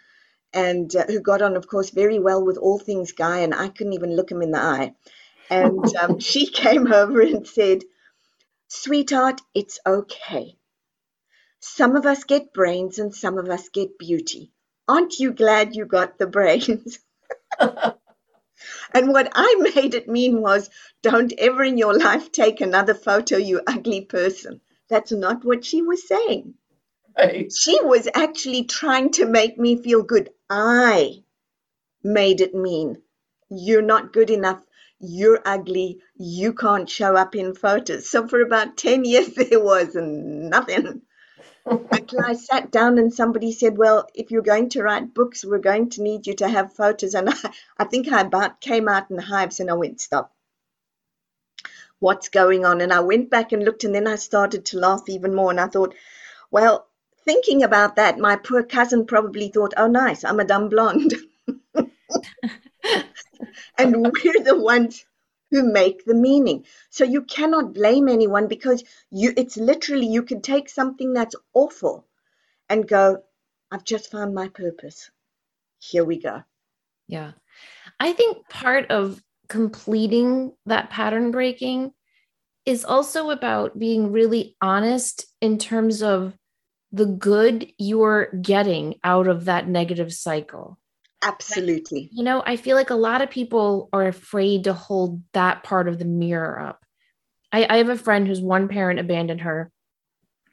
[0.53, 3.69] and uh, who got on, of course, very well with all things Guy, and I
[3.69, 4.95] couldn't even look him in the eye.
[5.51, 7.85] And um, she came over and said,
[8.69, 10.57] Sweetheart, it's okay.
[11.61, 14.53] Some of us get brains and some of us get beauty.
[14.87, 16.99] Aren't you glad you got the brains?
[17.61, 17.95] and
[18.95, 20.69] what I made it mean was
[21.03, 24.61] don't ever in your life take another photo, you ugly person.
[24.91, 26.55] That's not what she was saying.
[27.17, 27.53] Right.
[27.53, 30.31] She was actually trying to make me feel good.
[30.51, 31.23] I
[32.03, 32.99] made it mean
[33.51, 34.63] you're not good enough
[35.07, 38.09] you're ugly, you can't show up in photos.
[38.09, 41.03] So for about 10 years, there was nothing.
[41.67, 45.59] Until I sat down and somebody said, Well, if you're going to write books, we're
[45.59, 47.15] going to need you to have photos.
[47.15, 47.35] And I,
[47.79, 50.33] I think I about came out in hives and I went, Stop.
[52.01, 52.81] What's going on?
[52.83, 55.51] And I went back and looked, and then I started to laugh even more.
[55.51, 55.95] And I thought,
[56.51, 56.87] Well,
[57.25, 61.15] thinking about that, my poor cousin probably thought, Oh, nice, I'm a dumb blonde.
[63.79, 65.05] and we're the ones
[65.51, 66.65] who make the meaning.
[66.91, 72.07] So you cannot blame anyone because you it's literally you can take something that's awful
[72.69, 73.19] and go,
[73.71, 75.11] I've just found my purpose.
[75.79, 76.43] Here we go.
[77.09, 77.33] Yeah.
[78.01, 81.93] I think part of completing that pattern breaking
[82.67, 86.35] is also about being really honest in terms of
[86.91, 90.79] the good you're getting out of that negative cycle.
[91.25, 92.11] Absolutely.
[92.13, 95.89] You know, I feel like a lot of people are afraid to hold that part
[95.89, 96.85] of the mirror up.
[97.51, 99.71] I, I have a friend whose one parent abandoned her.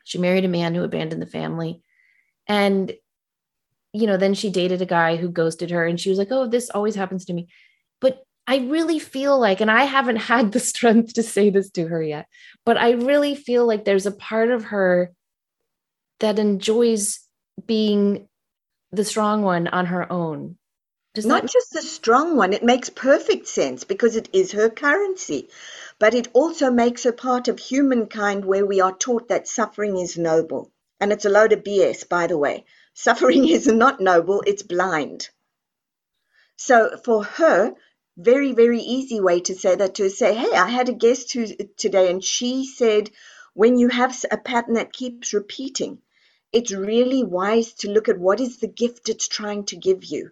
[0.05, 1.81] She married a man who abandoned the family.
[2.47, 2.93] And,
[3.93, 6.47] you know, then she dated a guy who ghosted her and she was like, oh,
[6.47, 7.49] this always happens to me.
[7.99, 11.87] But I really feel like, and I haven't had the strength to say this to
[11.87, 12.27] her yet,
[12.65, 15.11] but I really feel like there's a part of her
[16.21, 17.19] that enjoys
[17.65, 18.27] being
[18.91, 20.57] the strong one on her own
[21.13, 21.51] does Not that...
[21.51, 25.49] just the strong one, it makes perfect sense because it is her currency.
[25.99, 30.17] But it also makes her part of humankind where we are taught that suffering is
[30.17, 30.71] noble.
[31.01, 32.63] And it's a load of BS, by the way.
[32.93, 35.29] Suffering is not noble, it's blind.
[36.55, 37.73] So for her,
[38.15, 41.45] very, very easy way to say that to say, hey, I had a guest who,
[41.75, 43.09] today and she said,
[43.53, 46.01] when you have a pattern that keeps repeating,
[46.53, 50.31] it's really wise to look at what is the gift it's trying to give you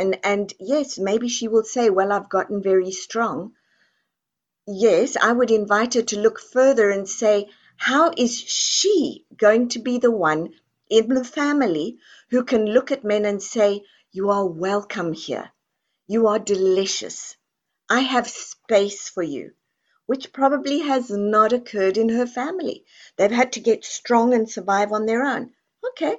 [0.00, 3.52] and and yes maybe she will say well i've gotten very strong.
[4.66, 9.78] Yes i would invite her to look further and say how is she going to
[9.78, 10.54] be the one
[10.88, 11.98] in the family
[12.30, 15.52] who can look at men and say you are welcome here.
[16.06, 17.36] You are delicious.
[17.88, 19.52] I have space for you
[20.06, 22.84] which probably has not occurred in her family.
[23.16, 25.52] They've had to get strong and survive on their own.
[25.90, 26.16] Okay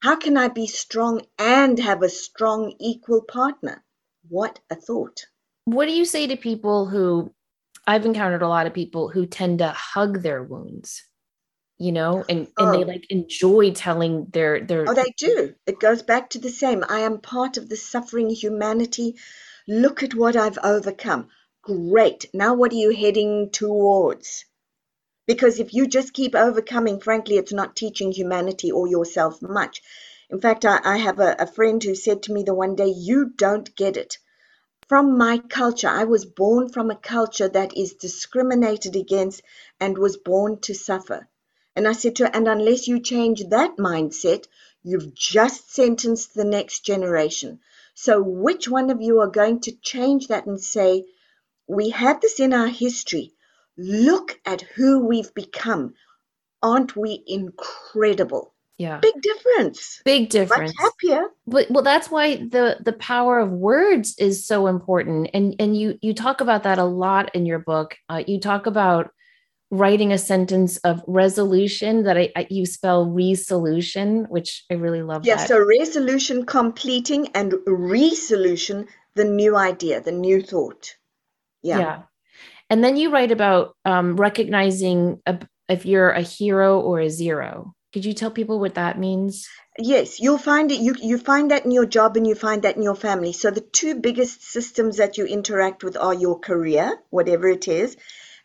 [0.00, 3.82] how can I be strong and have a strong equal partner?
[4.28, 5.26] What a thought.
[5.64, 7.32] What do you say to people who
[7.86, 11.04] I've encountered a lot of people who tend to hug their wounds,
[11.78, 12.72] you know, and, and oh.
[12.72, 15.54] they like enjoy telling their their Oh, they do.
[15.66, 16.84] It goes back to the same.
[16.88, 19.16] I am part of the suffering humanity.
[19.66, 21.28] Look at what I've overcome.
[21.62, 22.26] Great.
[22.32, 24.44] Now what are you heading towards?
[25.28, 29.82] Because if you just keep overcoming, frankly, it's not teaching humanity or yourself much.
[30.30, 32.86] In fact, I, I have a, a friend who said to me the one day,
[32.88, 34.16] You don't get it.
[34.88, 39.42] From my culture, I was born from a culture that is discriminated against
[39.78, 41.28] and was born to suffer.
[41.76, 44.46] And I said to her, And unless you change that mindset,
[44.82, 47.60] you've just sentenced the next generation.
[47.92, 51.04] So, which one of you are going to change that and say,
[51.66, 53.34] We had this in our history?
[53.78, 55.94] Look at who we've become.
[56.62, 58.54] Aren't we incredible?
[58.78, 58.98] Yeah.
[58.98, 60.00] Big difference.
[60.04, 60.72] Big difference.
[60.78, 61.28] Much happier.
[61.46, 65.30] But well, that's why the the power of words is so important.
[65.34, 67.96] And and you you talk about that a lot in your book.
[68.08, 69.10] Uh, you talk about
[69.70, 75.26] writing a sentence of resolution that I, I you spell resolution, which I really love.
[75.26, 80.96] Yeah, so resolution completing and resolution the new idea, the new thought.
[81.62, 81.78] Yeah.
[81.78, 82.02] Yeah.
[82.70, 85.38] And then you write about um, recognizing a,
[85.68, 87.74] if you're a hero or a zero.
[87.92, 89.48] Could you tell people what that means?
[89.78, 90.80] Yes, you'll find it.
[90.80, 93.32] You you find that in your job and you find that in your family.
[93.32, 97.96] So the two biggest systems that you interact with are your career, whatever it is,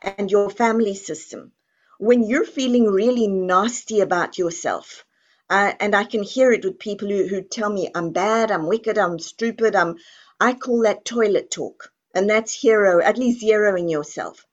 [0.02, 1.52] and your family system.
[2.00, 5.06] When you're feeling really nasty about yourself,
[5.50, 8.68] uh, and I can hear it with people who, who tell me I'm bad, I'm
[8.68, 9.96] wicked, I'm stupid, I'm,
[10.40, 11.92] I call that toilet talk.
[12.14, 14.46] And that's hero, at least zeroing yourself.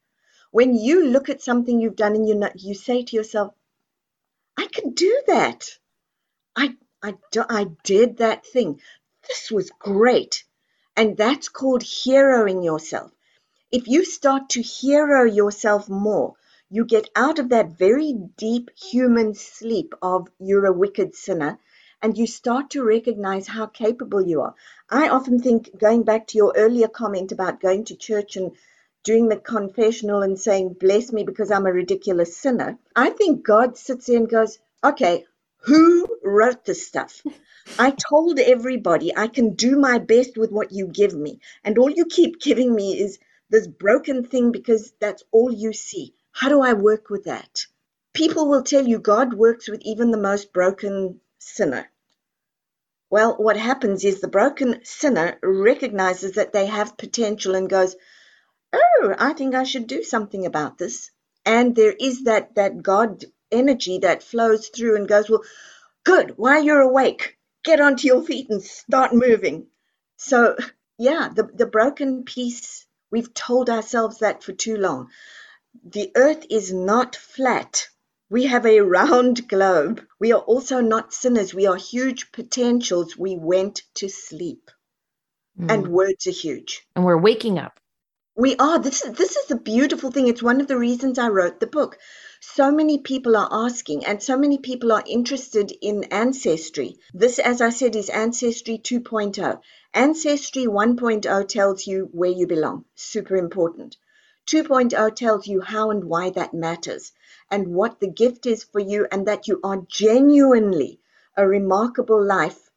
[0.50, 3.54] When you look at something you've done and you, you say to yourself,
[4.56, 5.78] I could do that.
[6.56, 8.80] I, I, I did that thing.
[9.28, 10.44] This was great.
[10.96, 13.12] And that's called heroing yourself.
[13.70, 16.34] If you start to hero yourself more,
[16.68, 21.58] you get out of that very deep human sleep of you're a wicked sinner
[22.02, 24.54] and you start to recognize how capable you are.
[24.88, 28.52] I often think, going back to your earlier comment about going to church and
[29.02, 33.76] doing the confessional and saying, Bless me because I'm a ridiculous sinner, I think God
[33.76, 35.26] sits there and goes, Okay,
[35.58, 37.22] who wrote this stuff?
[37.78, 41.40] I told everybody I can do my best with what you give me.
[41.64, 46.14] And all you keep giving me is this broken thing because that's all you see.
[46.32, 47.66] How do I work with that?
[48.12, 51.89] People will tell you God works with even the most broken sinner.
[53.10, 57.96] Well, what happens is the broken sinner recognizes that they have potential and goes,
[58.72, 61.10] Oh, I think I should do something about this.
[61.44, 65.42] And there is that, that God energy that flows through and goes, Well,
[66.04, 69.66] good, while you're awake, get onto your feet and start moving.
[70.16, 70.56] So,
[70.96, 75.10] yeah, the, the broken piece, we've told ourselves that for too long.
[75.84, 77.88] The earth is not flat.
[78.30, 80.02] We have a round globe.
[80.18, 81.52] We are also not sinners.
[81.52, 83.16] We are huge potentials.
[83.16, 84.70] We went to sleep.
[85.58, 85.70] Mm.
[85.70, 86.86] And words are huge.
[86.96, 87.78] And we're waking up.
[88.36, 88.78] We are.
[88.78, 90.28] This is this is the beautiful thing.
[90.28, 91.98] It's one of the reasons I wrote the book
[92.42, 96.96] so many people are asking and so many people are interested in ancestry.
[97.12, 99.60] This, as I said, is Ancestry 2.0.
[99.92, 103.98] Ancestry 1.0 tells you where you belong, super important.
[104.46, 107.12] 2.0 tells you how and why that matters
[107.50, 111.00] and what the gift is for you and that you are genuinely
[111.36, 112.70] a remarkable life.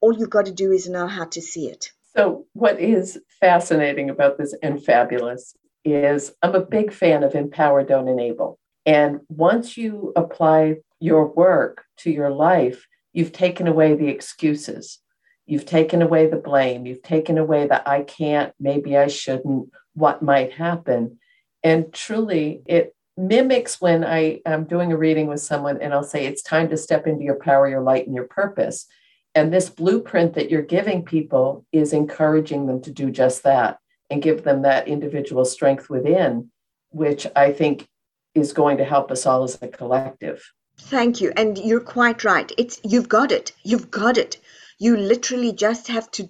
[0.00, 1.92] All you've got to do is know how to see it.
[2.16, 5.54] So, what is fascinating about this and fabulous
[5.84, 8.58] is I'm a big fan of Empower, Don't Enable.
[8.86, 14.98] And once you apply your work to your life, you've taken away the excuses.
[15.46, 16.86] You've taken away the blame.
[16.86, 21.18] You've taken away the I can't, maybe I shouldn't, what might happen.
[21.62, 26.26] And truly, it mimics when I am doing a reading with someone and I'll say,
[26.26, 28.86] It's time to step into your power, your light, and your purpose.
[29.34, 33.78] And this blueprint that you're giving people is encouraging them to do just that
[34.10, 36.50] and give them that individual strength within,
[36.90, 37.88] which I think
[38.34, 40.42] is going to help us all as a collective.
[40.78, 41.32] Thank you.
[41.36, 42.50] And you're quite right.
[42.58, 43.52] It's you've got it.
[43.62, 44.38] You've got it.
[44.78, 46.28] You literally just have to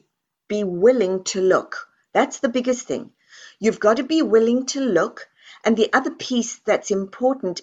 [0.48, 1.88] be willing to look.
[2.12, 3.12] That's the biggest thing.
[3.60, 5.28] You've got to be willing to look.
[5.64, 7.60] And the other piece that's important,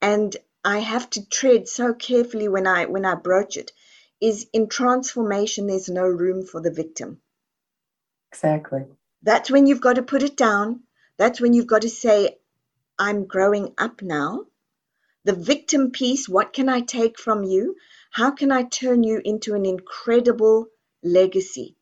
[0.00, 3.72] and I have to tread so carefully when I when I broach it,
[4.20, 7.20] is in transformation there's no room for the victim.
[8.32, 8.86] Exactly.
[9.22, 10.84] That's when you've got to put it down.
[11.18, 12.38] That's when you've got to say,
[12.98, 14.46] I'm growing up now.
[15.24, 17.76] The victim piece, what can I take from you?
[18.10, 20.66] How can I turn you into an incredible
[21.02, 21.76] legacy?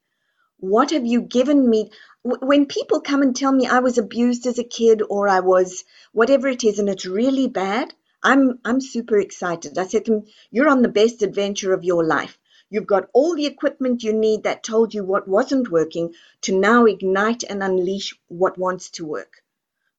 [0.61, 1.91] What have you given me?
[2.23, 5.85] When people come and tell me I was abused as a kid or I was
[6.13, 9.79] whatever it is and it's really bad, I'm I'm super excited.
[9.79, 12.39] I said to them, You're on the best adventure of your life.
[12.69, 16.85] You've got all the equipment you need that told you what wasn't working to now
[16.85, 19.43] ignite and unleash what wants to work.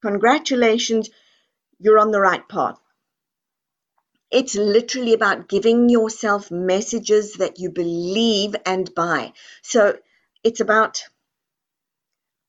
[0.04, 1.10] Congratulations,
[1.80, 2.80] you're on the right path.
[4.30, 9.34] It's literally about giving yourself messages that you believe and buy.
[9.64, 9.98] So
[10.44, 11.04] it's about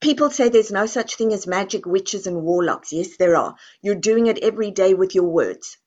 [0.01, 2.93] people say there's no such thing as magic witches and warlocks.
[2.93, 3.55] Yes, there are.
[3.83, 5.79] You're doing it every day with your words.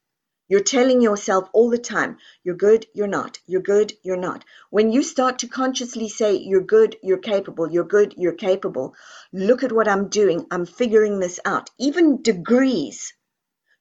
[0.47, 4.45] You're telling yourself all the time, you're good, you're not, you're good, you're not.
[4.70, 8.93] When you start to consciously say, you're good, you're capable, you're good, you're capable,
[9.34, 13.12] look at what I'm doing, I'm figuring this out, even degrees,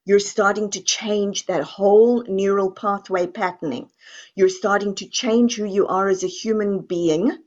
[0.07, 3.91] you're starting to change that whole neural pathway patterning.
[4.35, 7.39] You're starting to change who you are as a human being,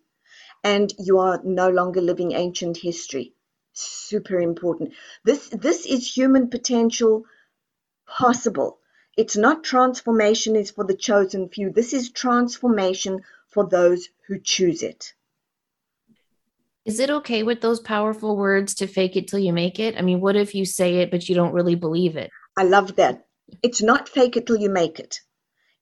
[0.74, 3.34] and you are no longer living ancient history.
[3.74, 4.94] Super important.
[5.24, 7.26] This, this is human potential
[8.08, 8.80] possible
[9.18, 11.72] it's not transformation is for the chosen few.
[11.72, 15.14] This is transformation for those who choose it.
[16.86, 19.98] Is it okay with those powerful words to fake it till you make it?
[19.98, 22.30] I mean, what if you say it, but you don't really believe it?
[22.56, 23.26] I love that.
[23.64, 25.22] It's not fake it till you make it,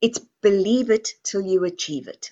[0.01, 2.31] it's believe it till you achieve it.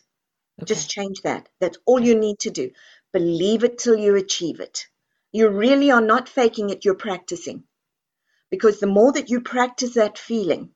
[0.64, 0.74] Okay.
[0.74, 1.48] Just change that.
[1.60, 2.72] That's all you need to do.
[3.12, 4.88] Believe it till you achieve it.
[5.32, 7.64] You really are not faking it, you're practicing.
[8.50, 10.70] Because the more that you practice that feeling,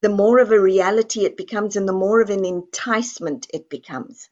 [0.00, 4.28] the more of a reality it becomes and the more of an enticement it becomes.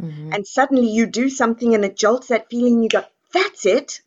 [0.00, 0.32] Mm-hmm.
[0.32, 4.00] And suddenly you do something and it jolts that feeling, you go, that's it.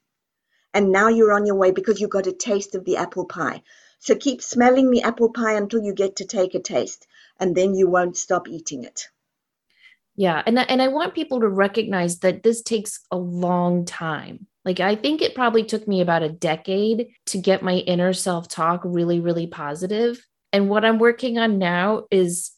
[0.73, 3.61] And now you're on your way because you got a taste of the apple pie.
[3.99, 7.07] So keep smelling the apple pie until you get to take a taste,
[7.39, 9.07] and then you won't stop eating it.
[10.15, 14.47] Yeah, and and I want people to recognize that this takes a long time.
[14.63, 18.81] Like I think it probably took me about a decade to get my inner self-talk
[18.83, 20.25] really really positive.
[20.53, 22.51] And what I'm working on now is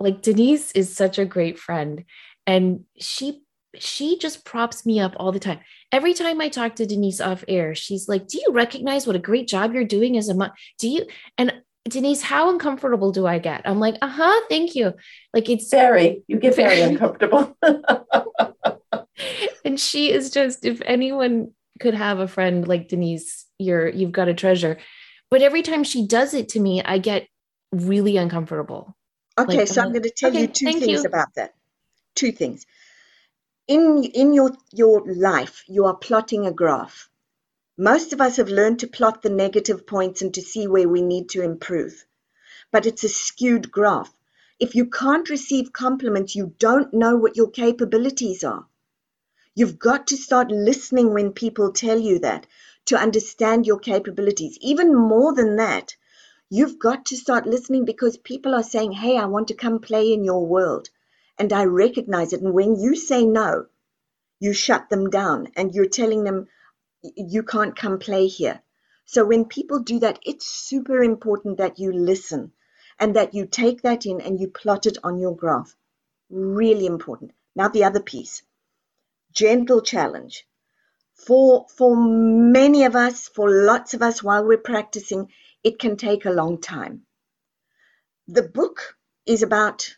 [0.00, 2.04] like Denise is such a great friend
[2.46, 3.42] and she
[3.76, 5.58] she just props me up all the time.
[5.90, 9.20] Every time I talk to Denise off air, she's like, "Do you recognize what a
[9.20, 10.52] great job you're doing as a mom?
[10.78, 11.06] Do you?"
[11.38, 11.52] And
[11.88, 13.62] Denise, how uncomfortable do I get?
[13.64, 14.94] I'm like, "Uh huh, thank you."
[15.32, 16.22] Like it's very.
[16.26, 17.56] You get very uncomfortable.
[19.64, 20.64] and she is just.
[20.64, 24.78] If anyone could have a friend like Denise, you're you've got a treasure.
[25.30, 27.28] But every time she does it to me, I get
[27.72, 28.96] really uncomfortable.
[29.38, 31.02] Okay, like, so I'm, I'm going to tell okay, you two things you.
[31.02, 31.54] about that.
[32.14, 32.64] Two things
[33.68, 37.08] in in your your life you are plotting a graph
[37.76, 41.02] most of us have learned to plot the negative points and to see where we
[41.02, 42.04] need to improve.
[42.70, 44.14] But it's a skewed graph.
[44.60, 48.66] If you can't receive compliments you don't know what your capabilities are.
[49.56, 52.46] You've got to start listening when people tell you that
[52.86, 54.56] to understand your capabilities.
[54.60, 55.96] Even more than that
[56.50, 60.12] you've got to start listening because people are saying hey i want to come play
[60.12, 60.88] in your world.
[61.36, 62.40] And I recognize it.
[62.42, 63.66] And when you say no,
[64.38, 66.46] you shut them down and you're telling them
[67.16, 68.62] you can't come play here.
[69.04, 72.52] So when people do that, it's super important that you listen
[72.98, 75.74] and that you take that in and you plot it on your graph.
[76.30, 77.32] Really important.
[77.54, 78.42] Now the other piece.
[79.32, 80.46] Gentle challenge.
[81.14, 85.30] For for many of us, for lots of us while we're practicing,
[85.62, 87.06] it can take a long time.
[88.26, 88.96] The book
[89.26, 89.96] is about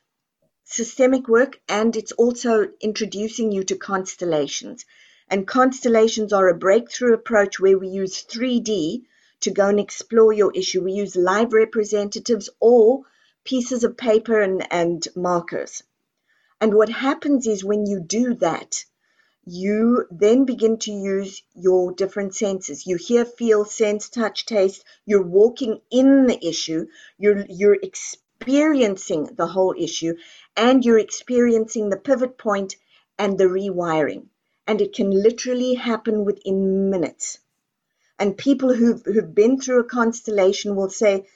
[0.64, 4.84] systemic work and it's also introducing you to constellations.
[5.29, 9.03] And constellations are a breakthrough approach where we use 3D
[9.41, 10.85] to go and explore your issue.
[10.85, 13.03] We use live representatives or
[13.45, 15.83] pieces of paper and, and markers.
[16.61, 18.85] And what happens is when you do that,
[19.45, 22.87] you then begin to use your different senses.
[22.87, 24.85] You hear, feel, sense, touch, taste.
[25.05, 26.87] You're walking in the issue.
[27.18, 30.14] You're you're experiencing the whole issue,
[30.57, 32.74] and you're experiencing the pivot point
[33.18, 34.27] and the rewiring.
[34.66, 37.38] And it can literally happen within minutes.
[38.18, 41.26] And people who've, who've been through a constellation will say,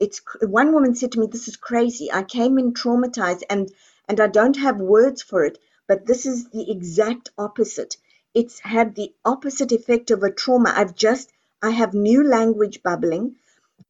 [0.00, 2.10] it's one woman said to me, This is crazy.
[2.12, 3.70] I came in traumatized and
[4.08, 7.96] and I don't have words for it, but this is the exact opposite.
[8.34, 10.72] It's had the opposite effect of a trauma.
[10.74, 11.30] I've just
[11.62, 13.36] I have new language bubbling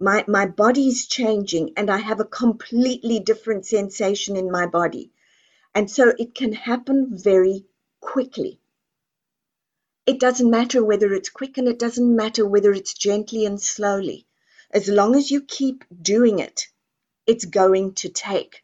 [0.02, 5.12] my my body's changing and i have a completely different sensation in my body
[5.74, 7.64] and so it can happen very
[8.00, 8.58] quickly
[10.06, 14.26] it doesn't matter whether it's quick and it doesn't matter whether it's gently and slowly
[14.72, 16.68] as long as you keep doing it
[17.26, 18.62] it's going to take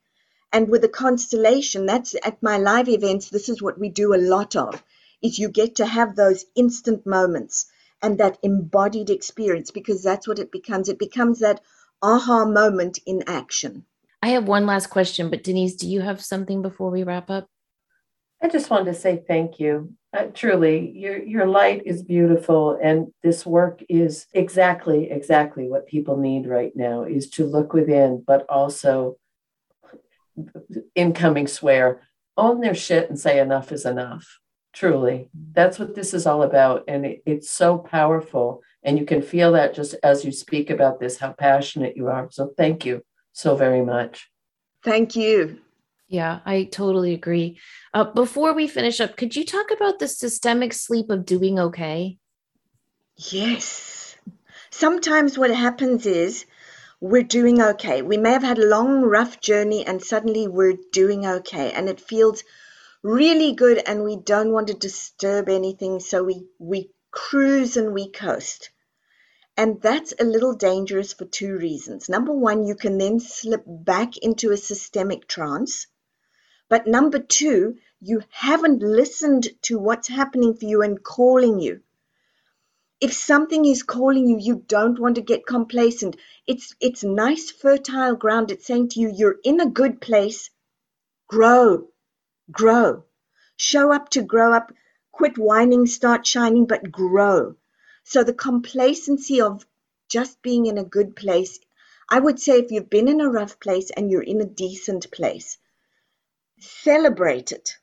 [0.52, 4.24] and with a constellation that's at my live events this is what we do a
[4.34, 4.82] lot of
[5.22, 7.66] is you get to have those instant moments
[8.02, 10.88] and that embodied experience because that's what it becomes.
[10.88, 11.60] It becomes that
[12.02, 13.84] aha moment in action.
[14.22, 17.46] I have one last question, but Denise, do you have something before we wrap up?
[18.42, 19.94] I just wanted to say thank you.
[20.18, 26.16] Uh, truly, your your light is beautiful, and this work is exactly exactly what people
[26.16, 27.04] need right now.
[27.04, 29.16] Is to look within, but also
[30.96, 32.02] incoming swear,
[32.36, 34.40] own their shit, and say enough is enough.
[34.72, 39.22] Truly that's what this is all about and it, it's so powerful and you can
[39.22, 42.28] feel that just as you speak about this how passionate you are.
[42.30, 43.02] So thank you
[43.32, 44.30] so very much.
[44.84, 45.58] Thank you
[46.08, 47.58] yeah i totally agree.
[47.94, 52.18] Uh, before we finish up could you talk about the systemic sleep of doing okay?
[53.16, 54.16] Yes.
[54.70, 56.46] Sometimes what happens is
[57.00, 58.00] we're doing okay.
[58.00, 62.00] We may have had a long rough journey and suddenly we're doing okay and it
[62.00, 62.44] feels
[63.02, 68.10] really good and we don't want to disturb anything so we we cruise and we
[68.10, 68.70] coast.
[69.56, 72.08] And that's a little dangerous for two reasons.
[72.08, 75.88] Number one you can then slip back into a systemic trance
[76.68, 81.82] but number two you haven't listened to what's happening for you and calling you.
[83.00, 86.16] If something is calling you you don't want to get complacent.
[86.46, 88.50] It's it's nice fertile ground.
[88.50, 90.50] It's saying to you you're in a good place.
[91.28, 91.88] Grow
[92.50, 93.04] grow.
[93.56, 94.72] Show up to grow up.
[95.12, 97.56] Quit whining, start shining, but grow.
[98.04, 99.66] So the complacency of
[100.08, 101.58] just being in a good place,
[102.08, 105.10] I would say if you've been in a rough place and you're in a decent
[105.10, 105.58] place,
[106.60, 107.76] celebrate it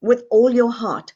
[0.00, 1.12] with all your heart.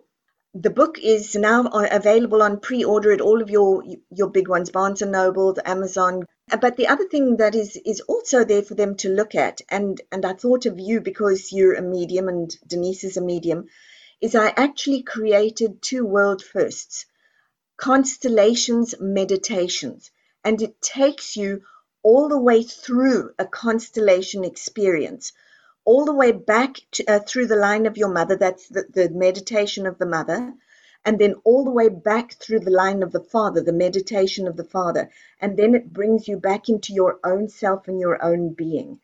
[0.56, 5.04] The book is now available on pre-order at all of your your big ones, Barnes
[5.04, 6.26] and Noble, Amazon.
[6.50, 10.00] But the other thing that is is also there for them to look at, and
[10.12, 13.68] and I thought of you because you're a medium and Denise is a medium,
[14.22, 17.06] is I actually created two world firsts,
[17.76, 20.10] constellations meditations,
[20.44, 21.64] and it takes you
[22.02, 25.34] all the way through a constellation experience
[25.88, 29.10] all the way back to, uh, through the line of your mother, that's the, the
[29.10, 30.54] meditation of the mother,
[31.06, 34.58] and then all the way back through the line of the father, the meditation of
[34.58, 35.10] the father.
[35.40, 39.00] And then it brings you back into your own self and your own being.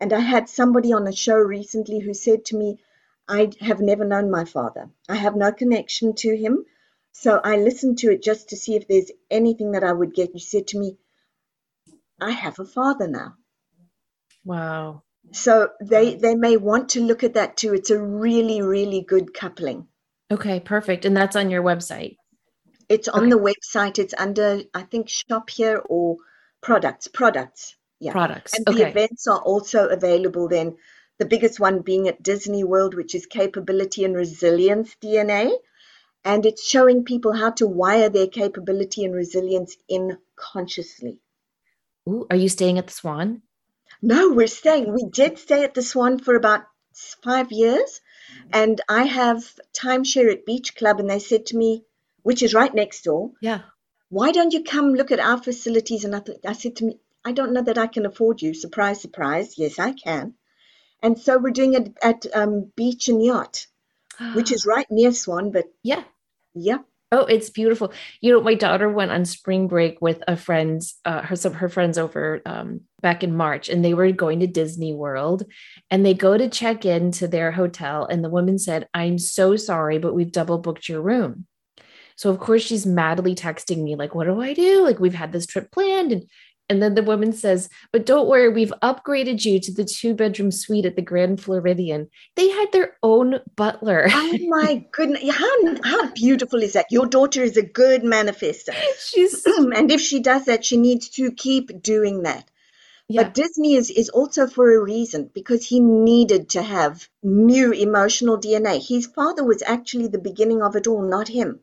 [0.00, 2.80] And I had somebody on a show recently who said to me,
[3.28, 4.90] I have never known my father.
[5.08, 6.64] I have no connection to him.
[7.12, 10.34] So I listened to it just to see if there's anything that I would get.
[10.34, 10.96] You said to me,
[12.20, 13.34] I have a father now.
[14.44, 15.02] Wow.
[15.32, 17.74] So they they may want to look at that too.
[17.74, 19.88] It's a really really good coupling.
[20.30, 21.04] Okay, perfect.
[21.04, 22.16] And that's on your website.
[22.88, 23.30] It's on okay.
[23.30, 23.98] the website.
[23.98, 26.16] It's under I think shop here or
[26.60, 27.08] products.
[27.08, 27.76] Products.
[28.00, 28.12] Yeah.
[28.12, 28.54] Products.
[28.54, 28.78] And okay.
[28.78, 30.76] the events are also available then.
[31.18, 35.50] The biggest one being at Disney World, which is capability and resilience DNA.
[36.24, 41.18] And it's showing people how to wire their capability and resilience in consciously.
[42.08, 43.42] Ooh, are you staying at the Swan?
[44.00, 44.92] No, we're staying.
[44.92, 46.62] We did stay at the Swan for about
[47.22, 48.00] five years,
[48.52, 51.84] and I have timeshare at Beach Club, and they said to me,
[52.22, 53.32] which is right next door.
[53.40, 53.62] Yeah.
[54.10, 56.04] Why don't you come look at our facilities?
[56.04, 58.54] And I, th- I said to me, I don't know that I can afford you.
[58.54, 59.58] Surprise, surprise.
[59.58, 60.34] Yes, I can.
[61.02, 63.66] And so we're doing it at um, Beach and Yacht,
[64.32, 66.04] which is right near Swan, but yeah,
[66.54, 66.78] yeah.
[67.10, 67.92] Oh, it's beautiful.
[68.20, 71.70] You know, my daughter went on spring break with a friend, uh, her some her
[71.70, 75.44] friends over um, back in March, and they were going to Disney World,
[75.90, 79.56] and they go to check in to their hotel, and the woman said, "I'm so
[79.56, 81.46] sorry, but we've double booked your room."
[82.16, 84.84] So of course she's madly texting me like, "What do I do?
[84.84, 86.24] Like we've had this trip planned, and
[86.68, 90.50] and then the woman says, But don't worry, we've upgraded you to the two bedroom
[90.50, 92.08] suite at the Grand Floridian.
[92.36, 94.08] They had their own butler.
[94.10, 95.34] Oh my goodness.
[95.34, 96.86] How, how beautiful is that?
[96.90, 98.74] Your daughter is a good manifester.
[99.00, 102.44] She's and if she does that, she needs to keep doing that.
[103.08, 103.22] Yeah.
[103.22, 108.38] But Disney is, is also for a reason because he needed to have new emotional
[108.38, 108.86] DNA.
[108.86, 111.60] His father was actually the beginning of it all, not him.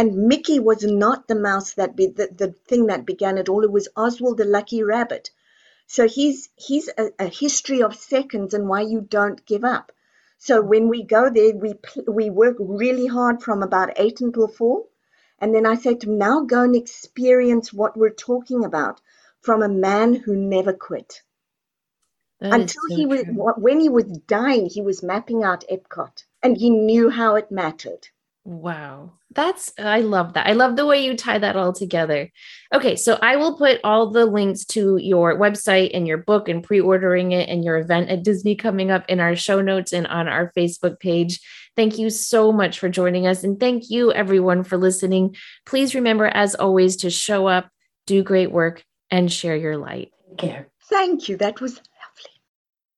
[0.00, 3.64] And Mickey was not the mouse that be the, the thing that began it all.
[3.64, 5.30] It was Oswald the Lucky Rabbit.
[5.86, 9.92] So he's he's a, a history of seconds and why you don't give up.
[10.38, 11.74] So when we go there, we
[12.08, 14.86] we work really hard from about eight until four,
[15.38, 19.02] and then I say to him, now go and experience what we're talking about
[19.42, 21.20] from a man who never quit.
[22.40, 23.52] That Until so he was true.
[23.58, 28.08] when he was dying, he was mapping out Epcot, and he knew how it mattered.
[28.44, 29.12] Wow.
[29.32, 30.46] That's, I love that.
[30.46, 32.30] I love the way you tie that all together.
[32.74, 32.96] Okay.
[32.96, 36.80] So I will put all the links to your website and your book and pre
[36.80, 40.26] ordering it and your event at Disney coming up in our show notes and on
[40.26, 41.40] our Facebook page.
[41.76, 43.44] Thank you so much for joining us.
[43.44, 45.36] And thank you, everyone, for listening.
[45.66, 47.68] Please remember, as always, to show up,
[48.06, 50.12] do great work, and share your light.
[50.88, 51.36] Thank you.
[51.36, 51.80] That was